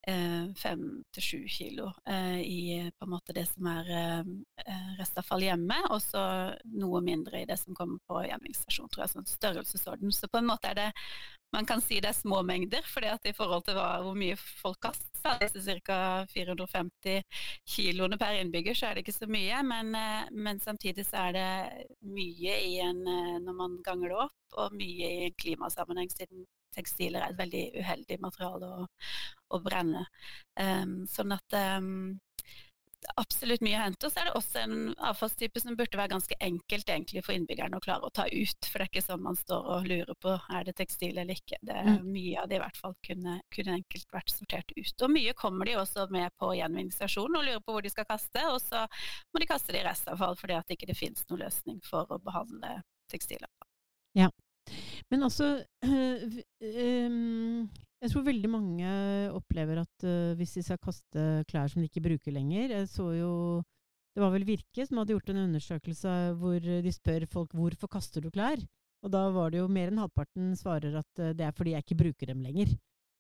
Eh, 0.06 0.54
fem 0.58 0.80
til 1.14 1.22
sju 1.22 1.36
kilo 1.46 1.84
eh, 2.10 2.40
i 2.42 2.90
på 2.90 3.06
en 3.06 3.10
måte 3.12 3.34
det 3.36 3.44
som 3.46 3.68
er 3.70 3.90
eh, 3.94 4.78
restavfall 4.98 5.44
hjemme, 5.46 5.76
og 5.94 6.00
så 6.02 6.22
noe 6.74 6.98
mindre 7.06 7.38
i 7.38 7.46
det 7.46 7.54
som 7.60 7.76
kommer 7.78 8.00
på 8.10 8.24
gjenvinningsstasjon, 8.26 8.90
tror 8.90 9.04
jeg. 9.04 9.12
Sånn 9.12 9.28
størrelsesorden. 9.30 10.10
Så 10.10 10.26
på 10.26 10.40
en 10.40 10.48
måte 10.48 10.72
er 10.72 10.80
det 10.80 10.88
man 11.54 11.68
kan 11.68 11.84
si 11.84 12.00
det 12.02 12.10
er 12.10 12.18
små 12.18 12.40
mengder, 12.48 12.82
fordi 12.88 13.12
at 13.12 13.28
i 13.30 13.34
forhold 13.36 13.62
til 13.68 13.76
hva, 13.78 14.00
hvor 14.02 14.16
mye 14.18 14.34
folk 14.40 14.80
kaster, 14.88 15.36
disse 15.44 15.78
ca. 15.86 15.98
450 16.32 17.22
kiloene 17.76 18.18
per 18.18 18.40
innbygger, 18.40 18.74
så 18.74 18.88
er 18.88 18.98
det 18.98 19.04
ikke 19.04 19.14
så 19.20 19.28
mye. 19.30 19.60
Men, 19.68 19.92
men, 20.32 20.62
samtidig 20.64 21.04
så 21.06 21.28
er 21.28 21.36
det 21.36 21.50
mye 22.08 22.56
en, 22.88 23.04
når 23.44 23.54
man 23.60 23.78
ganger 23.86 24.10
det 24.10 24.18
opp, 24.24 24.58
og 24.64 24.74
mye 24.80 25.12
i 25.12 25.28
en 25.28 25.38
klimasammenheng, 25.44 26.10
siden 26.10 26.48
tekstiler 26.74 27.22
er 27.22 27.32
et 27.32 27.40
veldig 27.40 27.64
uheldig 27.78 28.18
materiale 28.22 28.72
å, 28.72 28.88
å 29.52 29.62
brenne. 29.64 30.04
Um, 30.60 31.02
sånn 31.10 31.34
at 31.36 31.58
um, 31.78 32.20
absolutt 33.18 33.62
mye 33.64 33.76
å 33.78 33.82
hente. 33.82 34.06
Og 34.06 34.12
så 34.12 34.22
er 34.22 34.28
det 34.28 34.34
også 34.38 34.60
en 34.62 34.76
avfallstype 35.10 35.60
som 35.62 35.76
burde 35.78 35.98
være 35.98 36.12
ganske 36.14 36.36
enkelt 36.44 36.90
egentlig 36.92 37.22
for 37.26 37.34
innbyggerne 37.34 37.78
å 37.78 37.84
klare 37.84 38.08
å 38.08 38.14
ta 38.14 38.26
ut. 38.28 38.68
For 38.68 38.78
det 38.78 38.86
er 38.86 38.90
ikke 38.90 39.04
sånn 39.04 39.24
man 39.24 39.38
står 39.38 39.70
og 39.76 39.88
lurer 39.90 40.14
på 40.22 40.36
er 40.36 40.68
det 40.68 40.76
tekstil 40.78 41.18
eller 41.18 41.34
ikke. 41.38 41.58
Det 41.60 41.78
er 41.80 41.90
mm. 41.90 42.12
Mye 42.12 42.44
av 42.44 42.50
det 42.50 42.58
i 42.58 42.62
hvert 42.62 42.78
fall 42.78 42.94
kunne, 43.06 43.38
kunne, 43.54 43.78
enkelt 43.80 44.14
vært 44.14 44.34
sortert 44.34 44.76
ut. 44.76 44.94
Og 45.06 45.14
mye 45.14 45.34
kommer 45.38 45.68
de 45.68 45.76
også 45.80 46.06
med 46.14 46.32
på 46.40 46.52
gjenvinningsstasjonen 46.58 47.40
og 47.40 47.48
lurer 47.48 47.64
på 47.64 47.76
hvor 47.76 47.86
de 47.86 47.92
skal 47.92 48.08
kaste. 48.08 48.46
Og 48.52 48.60
så 48.64 48.86
må 49.32 49.42
de 49.42 49.50
kaste 49.50 49.74
det 49.74 49.82
i 49.82 49.88
restavfall 49.88 50.38
fordi 50.38 50.58
at 50.58 50.68
det 50.68 50.78
ikke 50.78 50.98
finnes 50.98 51.26
noen 51.28 51.44
løsning 51.46 51.82
for 51.86 52.10
å 52.10 52.22
behandle 52.22 52.80
tekstilavfall. 53.12 53.70
Ja. 54.18 54.30
Men 55.12 55.26
altså 55.26 55.48
øh, 55.84 56.38
øh, 56.62 57.16
Jeg 58.02 58.10
tror 58.10 58.26
veldig 58.26 58.50
mange 58.50 58.92
opplever 59.30 59.82
at 59.82 60.06
øh, 60.08 60.36
hvis 60.38 60.56
de 60.56 60.62
skal 60.66 60.80
kaste 60.82 61.44
klær 61.50 61.70
som 61.70 61.82
de 61.82 61.90
ikke 61.90 62.04
bruker 62.04 62.34
lenger 62.34 62.76
Jeg 62.76 62.88
så 62.88 63.10
jo 63.16 63.32
Det 64.14 64.22
var 64.22 64.32
vel 64.34 64.46
Virke 64.46 64.86
som 64.86 65.00
hadde 65.00 65.14
gjort 65.14 65.32
en 65.32 65.44
undersøkelse 65.48 66.14
hvor 66.38 66.58
de 66.60 66.92
spør 66.92 67.26
folk 67.26 67.54
hvorfor 67.56 67.88
kaster 67.88 68.20
du 68.20 68.30
klær. 68.30 68.60
Og 69.02 69.10
da 69.10 69.22
var 69.34 69.50
det 69.50 69.62
jo 69.62 69.68
mer 69.72 69.88
enn 69.88 69.98
halvparten 69.98 70.52
svarer 70.54 70.98
at 71.00 71.22
det 71.32 71.46
er 71.46 71.54
fordi 71.56 71.72
jeg 71.72 71.82
ikke 71.86 72.02
bruker 72.04 72.28
dem 72.28 72.42
lenger. 72.44 72.74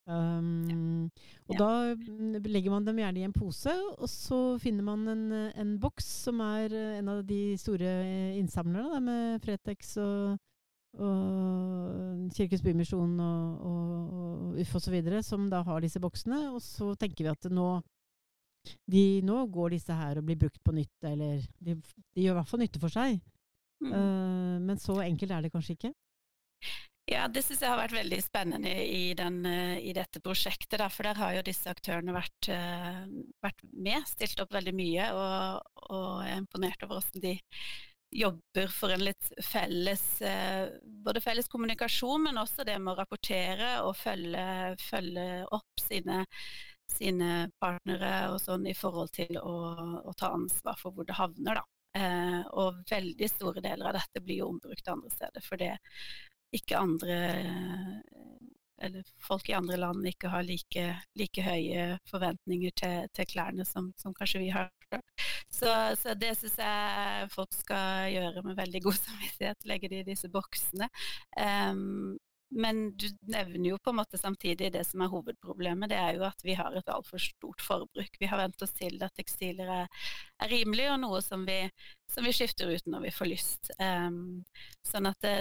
Um, 0.04 1.08
og 1.46 1.54
ja. 1.54 1.58
da 1.62 1.94
mm, 1.94 2.44
legger 2.44 2.74
man 2.74 2.84
dem 2.84 3.00
gjerne 3.00 3.22
i 3.22 3.24
en 3.24 3.32
pose, 3.32 3.72
og 3.72 4.10
så 4.10 4.58
finner 4.60 4.84
man 4.84 5.08
en, 5.08 5.24
en 5.32 5.72
boks 5.80 6.08
som 6.26 6.42
er 6.44 6.74
en 6.98 7.08
av 7.08 7.22
de 7.24 7.56
store 7.56 7.92
innsamlerne, 8.36 8.92
da, 8.92 9.00
med 9.00 9.44
Fretex 9.46 9.96
og 10.02 10.36
og 11.00 12.28
Kirkens 12.36 12.62
Bymisjon 12.64 13.16
og, 13.22 13.64
og, 13.64 14.12
og 14.12 14.60
UF 14.60 14.76
osv., 14.76 14.98
som 15.24 15.48
da 15.52 15.62
har 15.64 15.82
disse 15.84 16.00
boksene. 16.02 16.44
Og 16.52 16.60
så 16.64 16.92
tenker 17.00 17.24
vi 17.24 17.32
at 17.32 17.48
nå, 17.52 17.68
de, 18.90 19.04
nå 19.24 19.42
går 19.52 19.76
disse 19.76 19.96
her 19.96 20.20
og 20.20 20.28
blir 20.28 20.40
brukt 20.44 20.60
på 20.64 20.74
nytt, 20.76 20.96
eller 21.08 21.42
de, 21.58 21.78
de 21.80 22.26
gjør 22.26 22.36
i 22.36 22.40
hvert 22.40 22.52
fall 22.52 22.64
nytte 22.64 22.82
for 22.82 22.92
seg. 22.92 23.20
Mm. 23.82 23.92
Uh, 23.92 24.56
men 24.68 24.80
så 24.80 25.00
enkelt 25.02 25.34
er 25.34 25.44
det 25.44 25.52
kanskje 25.54 25.78
ikke? 25.78 25.94
Ja, 27.10 27.24
det 27.26 27.42
syns 27.42 27.64
jeg 27.64 27.66
har 27.72 27.80
vært 27.80 27.96
veldig 27.96 28.18
spennende 28.22 28.72
i, 28.86 29.10
den, 29.18 29.40
uh, 29.48 29.74
i 29.80 29.94
dette 29.96 30.20
prosjektet. 30.22 30.78
Da, 30.78 30.86
for 30.92 31.08
der 31.08 31.18
har 31.18 31.34
jo 31.34 31.46
disse 31.48 31.72
aktørene 31.72 32.14
vært, 32.14 32.52
uh, 32.52 33.02
vært 33.42 33.64
med, 33.72 34.04
stilt 34.12 34.44
opp 34.44 34.52
veldig 34.54 34.76
mye, 34.76 35.08
og, 35.16 35.80
og 35.88 36.12
er 36.28 36.36
imponert 36.36 36.84
over 36.86 37.00
hvordan 37.00 37.24
de 37.24 37.34
jobber 38.12 38.68
for 38.72 38.92
en 38.92 39.04
litt 39.06 39.30
felles 39.42 40.04
eh, 40.22 40.68
både 40.82 41.22
felles 41.24 41.48
kommunikasjon, 41.48 42.22
men 42.28 42.40
også 42.40 42.66
det 42.68 42.76
med 42.78 42.92
å 42.92 42.98
rapportere 43.00 43.72
og 43.86 43.96
følge, 43.96 44.44
følge 44.82 45.26
opp 45.50 45.82
sine, 45.82 46.22
sine, 46.92 47.48
partnere 47.62 48.32
og 48.32 48.40
sånn 48.42 48.68
i 48.68 48.76
forhold 48.76 49.12
til 49.16 49.38
å, 49.40 49.56
å, 50.04 50.14
ta 50.18 50.32
ansvar 50.36 50.78
for 50.80 50.94
hvor 50.94 51.08
det 51.08 51.16
havner, 51.18 51.62
da. 51.62 51.66
Eh, 51.92 52.40
og 52.56 52.84
veldig 52.88 53.28
store 53.28 53.64
deler 53.64 53.90
av 53.90 53.98
dette 53.98 54.24
blir 54.24 54.42
jo 54.42 54.52
ombrukt 54.54 54.88
andre 54.88 55.12
steder, 55.12 55.44
for 55.44 55.60
ikke 56.52 56.78
andre 56.78 57.18
eller 58.82 59.04
folk 59.22 59.48
i 59.48 59.54
andre 59.54 59.76
land 59.78 60.06
ikke 60.08 60.30
har 60.32 60.42
like, 60.46 60.86
like 61.18 61.44
høye 61.46 61.84
forventninger 62.10 62.74
til, 62.80 63.10
til 63.14 63.28
klærne 63.30 63.66
som, 63.68 63.92
som, 64.00 64.14
kanskje 64.16 64.42
vi 64.42 64.48
har. 64.54 64.70
Så, 65.52 65.72
så 66.00 66.14
det 66.18 66.32
syns 66.38 66.56
jeg 66.58 67.28
folk 67.32 67.52
skal 67.54 68.10
gjøre 68.12 68.42
med 68.46 68.58
veldig 68.58 68.82
god 68.82 68.98
samvittighet, 68.98 69.66
legge 69.68 69.90
det 69.92 70.02
i 70.02 70.08
disse 70.12 70.30
boksene. 70.32 70.88
Um, 71.36 72.18
men 72.54 72.96
du 72.96 73.06
nevner 73.32 73.70
jo 73.70 73.78
på 73.78 73.90
en 73.90 73.96
måte 73.96 74.18
samtidig 74.18 74.72
det 74.74 74.82
som 74.84 75.00
er 75.00 75.10
hovedproblemet. 75.12 75.88
Det 75.92 75.98
er 75.98 76.16
jo 76.18 76.24
at 76.26 76.44
vi 76.44 76.56
har 76.58 76.74
et 76.76 76.90
altfor 76.92 77.22
stort 77.22 77.64
forbruk. 77.64 78.18
Vi 78.20 78.28
har 78.28 78.40
vent 78.42 78.64
oss 78.64 78.74
til 78.76 78.98
at 79.04 79.14
tekstiler 79.16 79.70
er, 79.72 80.02
er 80.42 80.52
rimelig, 80.52 80.90
og 80.92 81.00
noe 81.00 81.22
som 81.24 81.46
vi, 81.48 81.58
som 82.12 82.26
vi, 82.28 82.34
skifter 82.36 82.68
ut 82.68 82.90
når 82.92 83.06
vi 83.06 83.14
får 83.16 83.30
lyst. 83.30 83.72
Um, 83.80 84.42
sånn 84.84 85.08
at 85.08 85.24
det, 85.24 85.34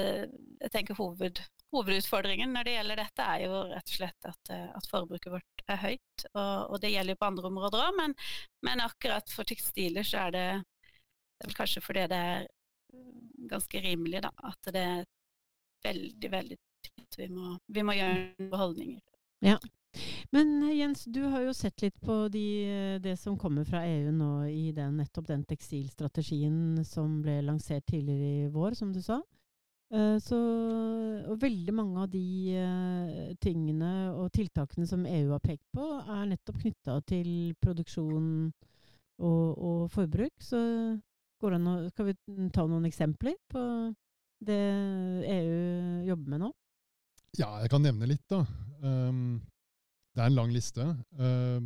jeg 0.62 0.74
tenker 0.78 1.00
hoved, 1.00 1.44
hovedutfordringen 1.76 2.56
når 2.56 2.68
det 2.68 2.78
gjelder 2.78 3.04
dette, 3.04 3.28
er 3.36 3.46
jo 3.46 3.62
rett 3.74 3.94
og 3.94 4.00
slett 4.00 4.32
at, 4.32 4.56
eh, 4.56 4.66
at 4.80 4.90
forbruket 4.92 5.36
vårt 5.36 5.66
er 5.68 5.84
høyt. 5.84 6.26
Og, 6.32 6.56
og, 6.72 6.80
det 6.84 6.96
gjelder 6.96 7.16
jo 7.16 7.22
på 7.22 7.32
andre 7.32 7.52
områder 7.52 7.86
òg, 7.90 8.00
men, 8.00 8.18
men, 8.68 8.88
akkurat 8.88 9.36
for 9.36 9.48
tekstiler 9.48 10.08
så 10.08 10.28
er 10.28 10.36
det, 10.36 10.48
det 11.42 11.52
er 11.52 11.60
kanskje 11.60 11.84
fordi 11.84 12.08
det 12.12 12.26
er 12.32 12.52
ganske 13.52 13.84
rimelig, 13.84 14.24
da, 14.24 14.32
at 14.48 14.76
det 14.76 14.84
er 14.96 15.08
veldig, 15.84 16.32
veldig 16.32 16.58
tynt. 16.88 17.20
Vi 17.20 17.30
må, 17.34 17.58
vi 17.68 17.86
må 17.86 17.96
gjøre 17.98 18.18
noen 18.40 18.60
holdninger. 18.66 19.02
Ja. 19.46 19.58
Men 20.32 20.64
eh, 20.64 20.78
Jens, 20.78 21.04
du 21.06 21.22
har 21.28 21.44
jo 21.44 21.54
sett 21.56 21.82
litt 21.84 22.00
på 22.02 22.28
de, 22.32 22.46
eh, 22.64 22.96
det 23.04 23.18
som 23.20 23.38
kommer 23.40 23.68
fra 23.68 23.84
EU 23.88 24.12
nå 24.16 24.32
i 24.48 24.72
den, 24.76 24.98
nettopp 25.02 25.28
den 25.28 25.44
tekstilstrategien 25.48 26.84
som 26.88 27.20
ble 27.26 27.42
lansert 27.46 27.86
tidligere 27.90 28.48
i 28.48 28.50
vår, 28.54 28.78
som 28.80 28.94
du 28.96 29.02
sa. 29.04 29.20
Eh, 29.92 30.18
så, 30.24 30.40
og 31.28 31.42
veldig 31.42 31.76
mange 31.76 32.06
av 32.06 32.12
de 32.14 33.36
tingene 33.44 33.92
og 34.16 34.32
tiltakene 34.36 34.88
som 34.88 35.04
EU 35.06 35.34
har 35.34 35.44
pekt 35.44 35.68
på, 35.76 35.88
er 36.00 36.30
nettopp 36.32 36.62
knytta 36.64 37.00
til 37.12 37.32
produksjon 37.60 38.30
og, 39.22 39.48
og, 39.58 39.82
forbruk. 39.92 40.38
Så 40.40 40.62
å, 41.42 41.52
skal 41.92 42.08
vi 42.08 42.16
ta 42.54 42.64
noen 42.70 42.88
eksempler 42.88 43.36
på 43.52 43.62
det 44.42 44.64
EU 45.36 46.08
jobber 46.08 46.34
med 46.34 46.46
nå? 46.46 46.52
Ja, 47.40 47.62
jeg 47.64 47.72
kan 47.72 47.84
nevne 47.86 48.10
litt, 48.10 48.26
da. 48.30 48.42
Um, 48.84 49.40
det 50.12 50.24
er 50.24 50.28
en 50.28 50.36
lang 50.36 50.52
liste. 50.52 50.84
Uh, 51.16 51.64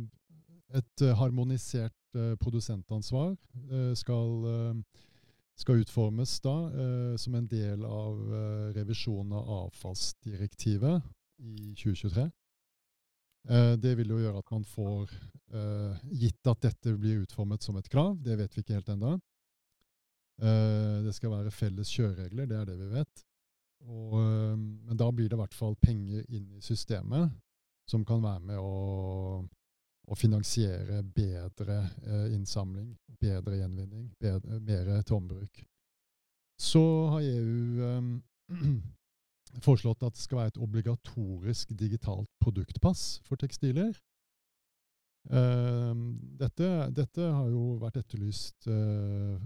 et 0.76 1.02
harmonisert 1.18 2.18
uh, 2.18 2.34
produsentansvar 2.42 3.34
skal 3.96 4.82
skal 5.56 5.80
utformes 5.80 6.36
da 6.44 6.54
eh, 6.68 7.12
som 7.20 7.36
en 7.36 7.46
del 7.48 7.84
av 7.88 8.18
eh, 8.38 8.72
revisjonen 8.76 9.32
av 9.38 9.46
avfallsdirektivet 9.60 11.06
i 11.40 11.70
2023. 11.72 12.26
Eh, 13.48 13.72
det 13.80 13.94
vil 14.00 14.12
jo 14.12 14.20
gjøre 14.20 14.42
at 14.42 14.52
man 14.52 14.66
får 14.68 15.14
eh, 15.54 16.04
Gitt 16.20 16.50
at 16.50 16.66
dette 16.66 16.96
blir 17.00 17.22
utformet 17.24 17.64
som 17.64 17.78
et 17.80 17.88
krav, 17.88 18.18
det 18.20 18.36
vet 18.40 18.56
vi 18.56 18.64
ikke 18.64 18.76
helt 18.76 18.92
ennå. 18.92 19.14
Eh, 20.42 20.98
det 21.06 21.16
skal 21.16 21.32
være 21.32 21.54
felles 21.54 21.92
kjøreregler, 21.94 22.50
det 22.50 22.60
er 22.60 22.68
det 22.68 22.76
vi 22.82 22.90
vet. 22.92 23.24
Og, 23.84 24.16
eh, 24.20 24.56
men 24.56 24.96
da 24.96 25.10
blir 25.12 25.28
det 25.28 25.36
i 25.36 25.42
hvert 25.42 25.54
fall 25.56 25.76
penger 25.82 26.24
inn 26.28 26.48
i 26.56 26.64
systemet 26.64 27.34
som 27.86 28.04
kan 28.04 28.24
være 28.24 28.42
med 28.48 28.58
å 28.58 29.44
å 30.06 30.14
finansiere 30.14 31.00
bedre 31.02 31.80
eh, 32.06 32.34
innsamling, 32.34 32.92
bedre 33.20 33.58
gjenvinning, 33.58 34.10
bedre, 34.22 34.60
mer 34.62 34.90
tombruk. 35.06 35.64
Så 36.60 36.82
har 37.12 37.26
EU 37.26 37.82
eh, 37.88 38.12
foreslått 39.66 40.04
at 40.06 40.14
det 40.14 40.22
skal 40.22 40.42
være 40.42 40.54
et 40.54 40.62
obligatorisk 40.62 41.74
digitalt 41.78 42.30
produktpass 42.42 43.18
for 43.26 43.40
tekstiler. 43.40 43.96
Eh, 45.26 45.92
dette, 46.38 46.70
dette, 46.94 47.26
har 47.26 47.50
jo 47.50 47.74
vært 47.82 47.98
etterlyst 48.04 48.70
eh, 48.70 49.36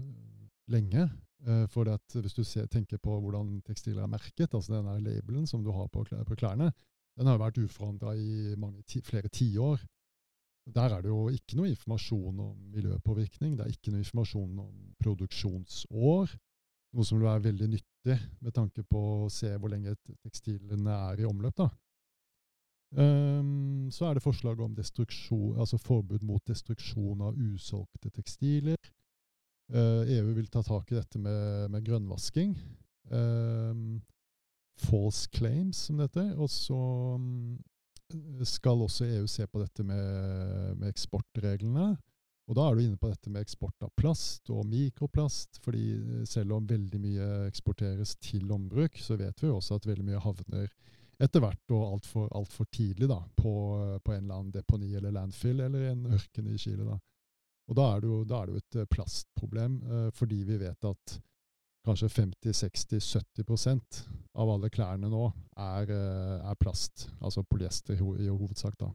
lenge. 0.69 1.09
Eh, 1.47 1.65
for 1.73 1.89
hvis 2.21 2.37
du 2.37 2.43
ser, 2.45 2.67
tenker 2.69 3.01
på 3.01 3.15
hvordan 3.23 3.61
tekstiler 3.65 4.03
er 4.03 4.11
merket, 4.11 4.53
altså 4.53 4.75
denne 4.75 4.99
labelen 5.01 5.47
som 5.49 5.63
du 5.65 5.71
har 5.73 5.89
på, 5.89 6.03
på 6.05 6.37
klærne, 6.37 6.69
den 7.17 7.27
har 7.27 7.41
vært 7.41 7.59
uforandra 7.61 8.13
i 8.15 8.53
mange, 8.61 8.83
flere 9.03 9.29
tiår. 9.29 9.81
Der 10.71 10.93
er 10.93 11.01
det 11.01 11.09
jo 11.09 11.25
ikke 11.33 11.57
noe 11.57 11.71
informasjon 11.71 12.39
om 12.39 12.55
miljøpåvirkning, 12.75 13.57
det 13.57 13.65
er 13.65 13.73
ikke 13.73 13.91
noe 13.91 14.03
informasjon 14.03 14.59
om 14.61 14.73
produksjonsår. 15.01 16.37
noe 16.91 17.07
som 17.07 17.17
vil 17.17 17.27
være 17.27 17.47
veldig 17.49 17.67
nyttig 17.71 18.17
med 18.41 18.53
tanke 18.53 18.83
på 18.83 19.01
å 19.25 19.29
se 19.31 19.49
hvor 19.57 19.71
lenge 19.71 19.95
tekstilene 20.21 20.97
er 21.11 21.21
i 21.23 21.27
omløp. 21.27 21.63
Um, 22.91 23.87
så 23.91 24.09
er 24.09 24.17
det 24.17 24.23
forslag 24.23 24.59
om 24.59 24.75
altså 24.75 25.77
forbud 25.79 26.23
mot 26.27 26.43
destruksjon 26.45 27.21
av 27.21 27.37
usolgte 27.39 28.11
tekstiler. 28.11 28.77
EU 29.71 30.33
vil 30.35 30.47
ta 30.51 30.63
tak 30.65 30.91
i 30.91 30.97
dette 30.97 31.19
med, 31.21 31.69
med 31.71 31.85
grønnvasking. 31.85 32.55
Um, 33.11 34.01
false 34.81 35.29
claims, 35.31 35.77
som 35.77 35.97
det 35.97 36.09
heter. 36.09 36.33
Og 36.37 36.49
så 36.51 36.77
um, 37.15 37.59
skal 38.47 38.83
også 38.83 39.05
EU 39.05 39.27
se 39.27 39.47
på 39.47 39.61
dette 39.61 39.83
med, 39.83 40.77
med, 40.77 40.87
eksportreglene. 40.89 41.93
Og 42.49 42.57
da 42.57 42.67
er 42.67 42.75
du 42.75 42.83
inne 42.83 42.99
på 42.99 43.11
dette 43.11 43.31
med 43.31 43.45
eksport 43.45 43.85
av 43.85 43.91
plast 43.95 44.49
og 44.51 44.65
mikroplast. 44.67 45.61
fordi 45.63 45.85
eh, 45.95 46.23
selv 46.27 46.57
om 46.57 46.67
veldig 46.67 46.99
mye 46.99 47.27
eksporteres 47.47 48.15
til 48.19 48.51
ombruk, 48.51 48.97
så 48.99 49.15
vet 49.15 49.43
vi 49.43 49.47
også 49.47 49.77
at 49.77 49.87
veldig 49.87 50.07
mye 50.09 50.23
havner 50.23 50.67
etter 51.21 51.43
hvert 51.43 51.73
og 51.75 51.85
altfor 51.93 52.31
alt 52.35 52.51
for 52.51 52.67
tidlig 52.73 53.07
da, 53.07 53.19
på, 53.37 53.53
på, 54.03 54.13
en 54.13 54.23
eller 54.23 54.39
annen 54.39 54.53
deponi 54.55 54.89
eller 54.97 55.13
landfill 55.13 55.61
eller 55.61 55.91
en 55.91 56.07
ørken 56.17 56.49
i 56.49 56.57
Chile. 56.57 56.83
Da. 56.87 56.97
Og 57.69 57.77
da 57.77 57.83
er 57.93 58.01
det 58.01 58.09
jo, 58.09 58.21
er 58.25 58.47
det 58.47 58.55
jo 58.55 58.61
et 58.61 58.79
eh, 58.81 58.89
plastproblem, 58.89 59.77
eh, 59.83 60.09
fordi 60.15 60.41
vi 60.47 60.57
vet 60.61 60.87
at 60.89 61.21
kanskje 61.85 62.09
50-60-70% 62.13 64.01
av 64.37 64.49
alle 64.53 64.69
klærne 64.69 65.09
nå 65.09 65.23
er, 65.57 65.89
eh, 65.89 66.49
er, 66.49 66.59
plast. 66.59 67.09
Altså 67.21 67.43
polyester 67.43 67.95
i, 67.95 68.27
hovedsak, 68.27 68.77
da. 68.79 68.91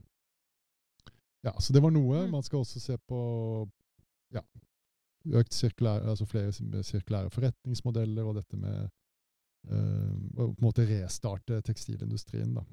Ja, 1.47 1.55
så 1.61 1.73
det 1.73 1.83
var 1.83 1.95
noe. 1.95 2.27
Mm. 2.27 2.31
Man 2.35 2.43
skal 2.47 2.63
også 2.63 2.81
se 2.83 2.99
på 2.99 3.21
ja, 4.35 4.43
økt 5.39 5.55
sirkulær, 5.55 6.07
altså 6.11 6.27
flere 6.27 6.83
sirkulære 6.83 7.31
forretningsmodeller 7.31 8.27
og 8.27 8.35
dette 8.41 8.59
med 8.59 8.89
uh, 9.71 10.13
å 10.35 10.49
på 10.49 10.59
en 10.59 10.65
måte 10.65 10.87
restarte 10.89 11.61
tekstilindustrien, 11.67 12.55
da. 12.59 12.65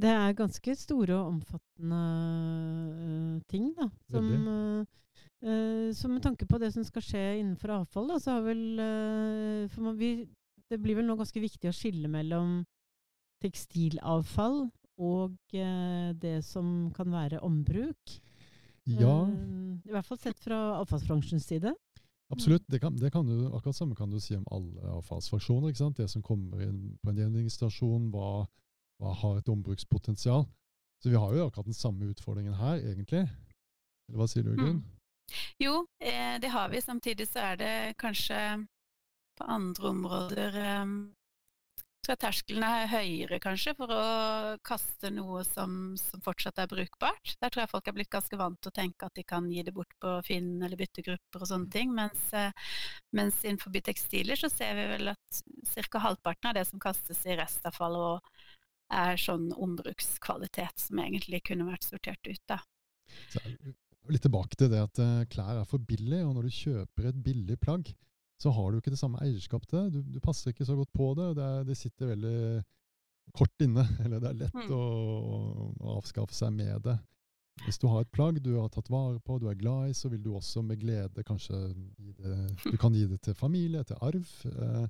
Det 0.00 0.10
er 0.10 0.36
ganske 0.38 0.74
store 0.78 1.16
og 1.18 1.34
omfattende 1.34 2.00
uh, 2.96 3.36
ting, 3.52 3.70
da. 3.76 3.90
Som, 4.12 4.30
uh, 4.48 5.90
så 5.96 6.08
med 6.08 6.24
tanke 6.24 6.48
på 6.48 6.60
det 6.60 6.72
som 6.74 6.84
skal 6.86 7.04
skje 7.04 7.24
innenfor 7.40 7.74
avfall, 7.78 8.10
da, 8.12 8.18
så 8.20 8.36
har 8.36 8.44
vel 8.44 8.64
For 9.72 9.86
man, 9.86 9.96
vi, 10.00 10.26
det 10.68 10.80
blir 10.80 10.98
vel 10.98 11.08
nå 11.08 11.16
ganske 11.16 11.40
viktig 11.40 11.70
å 11.70 11.76
skille 11.76 12.10
mellom 12.12 12.60
tekstilavfall 13.40 14.66
og 15.00 15.54
det 16.20 16.34
som 16.44 16.90
kan 16.92 17.08
være 17.08 17.40
ombruk. 17.40 18.18
Ja. 18.84 19.14
I 19.80 19.94
hvert 19.94 20.04
fall 20.04 20.20
sett 20.20 20.42
fra 20.44 20.58
avfallsbransjens 20.82 21.46
side. 21.48 21.72
Absolutt. 22.30 22.64
Det 22.68 22.78
kan, 22.80 22.96
det 22.96 23.10
kan 23.10 23.26
du, 23.26 23.48
akkurat 23.54 23.76
samme 23.76 23.96
kan 23.96 24.10
du 24.10 24.20
si 24.22 24.36
om 24.36 24.44
alle 24.50 24.92
avfallsfraksjoner. 25.00 25.74
Det 25.96 26.08
som 26.08 26.22
kommer 26.22 26.62
inn 26.62 26.96
på 27.02 27.10
en 27.10 27.18
gjenvinningsstasjon, 27.18 28.10
hva 28.14 28.46
har 29.00 29.38
et 29.38 29.48
ombrukspotensial. 29.48 30.46
Så 31.02 31.08
vi 31.08 31.16
har 31.16 31.34
jo 31.34 31.46
akkurat 31.46 31.66
den 31.70 31.74
samme 31.74 32.10
utfordringen 32.12 32.54
her, 32.54 32.76
egentlig. 32.76 33.24
Eller 34.08 34.20
hva 34.20 34.26
sier 34.28 34.44
du, 34.44 34.52
Gunn? 34.56 34.82
Mm. 34.82 34.98
Jo, 35.62 35.86
eh, 36.02 36.36
det 36.42 36.50
har 36.52 36.68
vi. 36.68 36.82
Samtidig 36.82 37.28
så 37.30 37.52
er 37.52 37.56
det 37.56 37.72
kanskje 37.98 38.40
på 39.38 39.46
andre 39.48 39.88
områder 39.88 40.58
eh, 40.60 40.84
jeg 42.10 42.18
terskelen 42.18 42.64
er 42.64 42.88
høyere, 42.90 43.38
kanskje, 43.42 43.74
for 43.78 43.92
å 43.94 44.04
kaste 44.66 45.10
noe 45.14 45.42
som, 45.46 45.94
som, 46.00 46.22
fortsatt 46.24 46.58
er 46.62 46.70
brukbart. 46.70 47.34
Der 47.42 47.52
tror 47.52 47.62
jeg 47.62 47.70
folk 47.70 47.90
er 47.90 47.96
blitt 47.96 48.10
ganske 48.12 48.38
vant 48.40 48.58
til 48.58 48.72
å 48.72 48.76
tenke 48.80 49.06
at 49.06 49.18
de 49.18 49.24
kan 49.26 49.46
gi 49.52 49.62
det 49.66 49.74
bort 49.76 49.92
på 50.02 50.16
Finn 50.26 50.56
eller 50.58 50.80
byttegrupper 50.80 51.44
og 51.44 51.50
sånne 51.50 51.70
ting. 51.72 51.92
Mens, 51.94 52.24
eh, 52.34 52.50
mens 53.16 53.42
innenfor 53.44 53.74
tekstiler 53.86 54.40
så 54.40 54.50
ser 54.52 54.74
vi 54.78 54.88
vel 54.94 55.12
at 55.12 55.42
ca. 55.90 56.02
halvparten 56.06 56.50
av 56.50 56.58
det 56.58 56.66
som 56.70 56.82
kastes 56.82 57.22
i 57.28 57.36
restavfall, 57.38 57.98
og 58.00 58.48
er 58.90 59.20
sånn 59.20 59.50
ombrukskvalitet 59.54 60.82
som 60.82 61.00
egentlig 61.02 61.42
kunne 61.46 61.68
vært 61.68 61.86
sortert 61.86 62.26
ut. 62.26 62.42
da. 62.50 62.60
Så, 63.30 63.42
litt 64.10 64.24
tilbake 64.24 64.58
til 64.58 64.70
det 64.72 64.80
at 64.82 65.00
uh, 65.02 65.24
klær 65.30 65.60
er 65.60 65.68
for 65.68 65.82
billig, 65.82 66.22
og 66.24 66.34
når 66.36 66.48
du 66.48 66.56
kjøper 66.56 67.10
et 67.10 67.20
billig 67.24 67.58
plagg, 67.62 67.92
så 68.40 68.52
har 68.56 68.70
du 68.70 68.80
ikke 68.80 68.94
det 68.94 69.00
samme 69.00 69.20
eierskap 69.22 69.66
til 69.68 69.78
det. 69.78 69.98
Du, 69.98 70.14
du 70.16 70.20
passer 70.24 70.54
ikke 70.54 70.66
så 70.66 70.76
godt 70.78 70.92
på 70.96 71.12
det. 71.18 71.34
Det, 71.36 71.46
er, 71.46 71.66
det, 71.68 71.76
sitter 71.76 72.14
veldig 72.14 72.62
kort 73.36 73.64
inne, 73.66 73.84
eller 74.04 74.22
det 74.22 74.30
er 74.30 74.42
lett 74.46 74.56
mm. 74.56 74.72
å, 74.74 74.82
å, 75.76 75.96
avskaffe 75.98 76.36
seg 76.36 76.54
med 76.56 76.80
det. 76.88 76.96
Hvis 77.66 77.76
du 77.82 77.90
har 77.92 78.06
et 78.06 78.14
plagg 78.14 78.38
du 78.40 78.54
har 78.56 78.70
tatt 78.72 78.88
vare 78.88 79.20
på, 79.20 79.36
du 79.36 79.50
er 79.50 79.58
glad 79.60 79.90
i, 79.90 79.96
så 79.96 80.08
vil 80.08 80.22
du 80.24 80.30
også 80.32 80.62
med 80.64 80.80
glede 80.80 81.24
kanskje 81.28 81.58
gi 82.00 82.14
det 82.16 82.36
Du 82.64 82.78
kan 82.80 82.94
gi 82.96 83.04
det 83.10 83.20
til 83.26 83.36
familie, 83.36 83.84
til 83.84 84.00
arv. 84.00 84.30
Eh, 84.48 84.86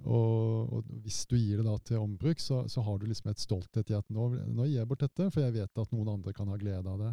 og, 0.00 0.72
og, 0.72 0.86
hvis 1.04 1.22
du 1.28 1.36
gir 1.36 1.60
det 1.60 1.66
da 1.66 1.74
til 1.84 2.00
ombruk, 2.00 2.40
så, 2.40 2.62
så 2.68 2.82
har 2.86 2.98
du 2.98 3.06
liksom 3.06 3.30
et 3.30 3.42
stolthet 3.42 3.92
i 3.92 3.98
at 3.98 4.08
nå, 4.10 4.30
nå, 4.48 4.64
gir 4.66 4.80
jeg 4.80 4.88
bort 4.88 5.04
dette, 5.04 5.28
for 5.30 5.44
jeg 5.44 5.54
vet 5.58 5.84
at 5.84 5.92
noen 5.94 6.14
andre 6.16 6.34
kan 6.36 6.50
ha 6.50 6.56
glede 6.60 6.88
av 6.88 7.04
det. 7.04 7.12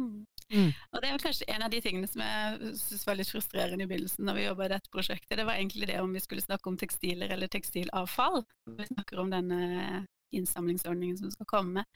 Mm. 0.00 0.24
Mm. 0.52 0.72
Og 0.92 1.00
Det 1.02 1.08
er 1.08 1.22
kanskje 1.22 1.46
en 1.50 1.64
av 1.66 1.70
de 1.72 1.80
tingene 1.82 2.08
som 2.10 2.22
jeg 2.22 2.72
synes 2.80 3.06
var 3.08 3.16
litt 3.18 3.30
frustrerende 3.30 3.86
i 3.86 3.90
begynnelsen 3.90 4.28
når 4.28 4.36
vi 4.36 4.44
jobba 4.44 4.66
i 4.66 4.72
dette 4.74 4.92
prosjektet. 4.92 5.38
Det 5.38 5.46
var 5.48 5.60
egentlig 5.60 5.88
det 5.90 6.00
om 6.02 6.12
vi 6.14 6.22
skulle 6.22 6.44
snakke 6.44 6.70
om 6.70 6.76
tekstiler 6.80 7.32
eller 7.34 7.50
tekstilavfall. 7.52 8.44
Vi 8.76 8.88
snakker 8.90 9.22
om 9.22 9.32
denne 9.32 10.04
innsamlingsordningen 10.36 11.18
som 11.18 11.32
skal 11.32 11.48
komme. 11.50 11.86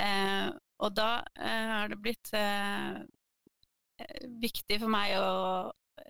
Eh, 0.00 0.48
og 0.82 0.96
da 0.96 1.10
eh, 1.38 1.70
har 1.74 1.92
det 1.92 2.00
blitt 2.02 2.32
eh, 2.36 3.04
viktig 4.42 4.80
for 4.82 4.92
meg 4.92 5.14
å 5.20 5.30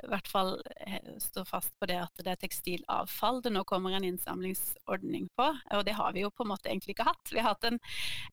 i 0.04 0.06
hvert 0.08 0.28
fall 0.28 0.62
eh, 0.86 1.18
stå 1.18 1.44
fast 1.44 1.78
på 1.78 1.86
det 1.86 1.98
at 2.00 2.22
det 2.24 2.32
er 2.32 2.40
tekstilavfall 2.40 3.42
det 3.44 3.52
nå 3.52 3.64
kommer 3.68 3.96
en 3.96 4.06
innsamlingsordning 4.06 5.28
på. 5.36 5.48
Og 5.76 5.84
det 5.84 5.96
har 5.98 6.12
vi 6.16 6.24
jo 6.24 6.32
på 6.32 6.44
en 6.44 6.52
måte 6.52 6.70
egentlig 6.70 6.96
ikke 6.96 7.08
hatt. 7.08 7.32
Vi 7.32 7.40
har 7.40 7.52
hatt 7.52 7.68
en, 7.68 7.78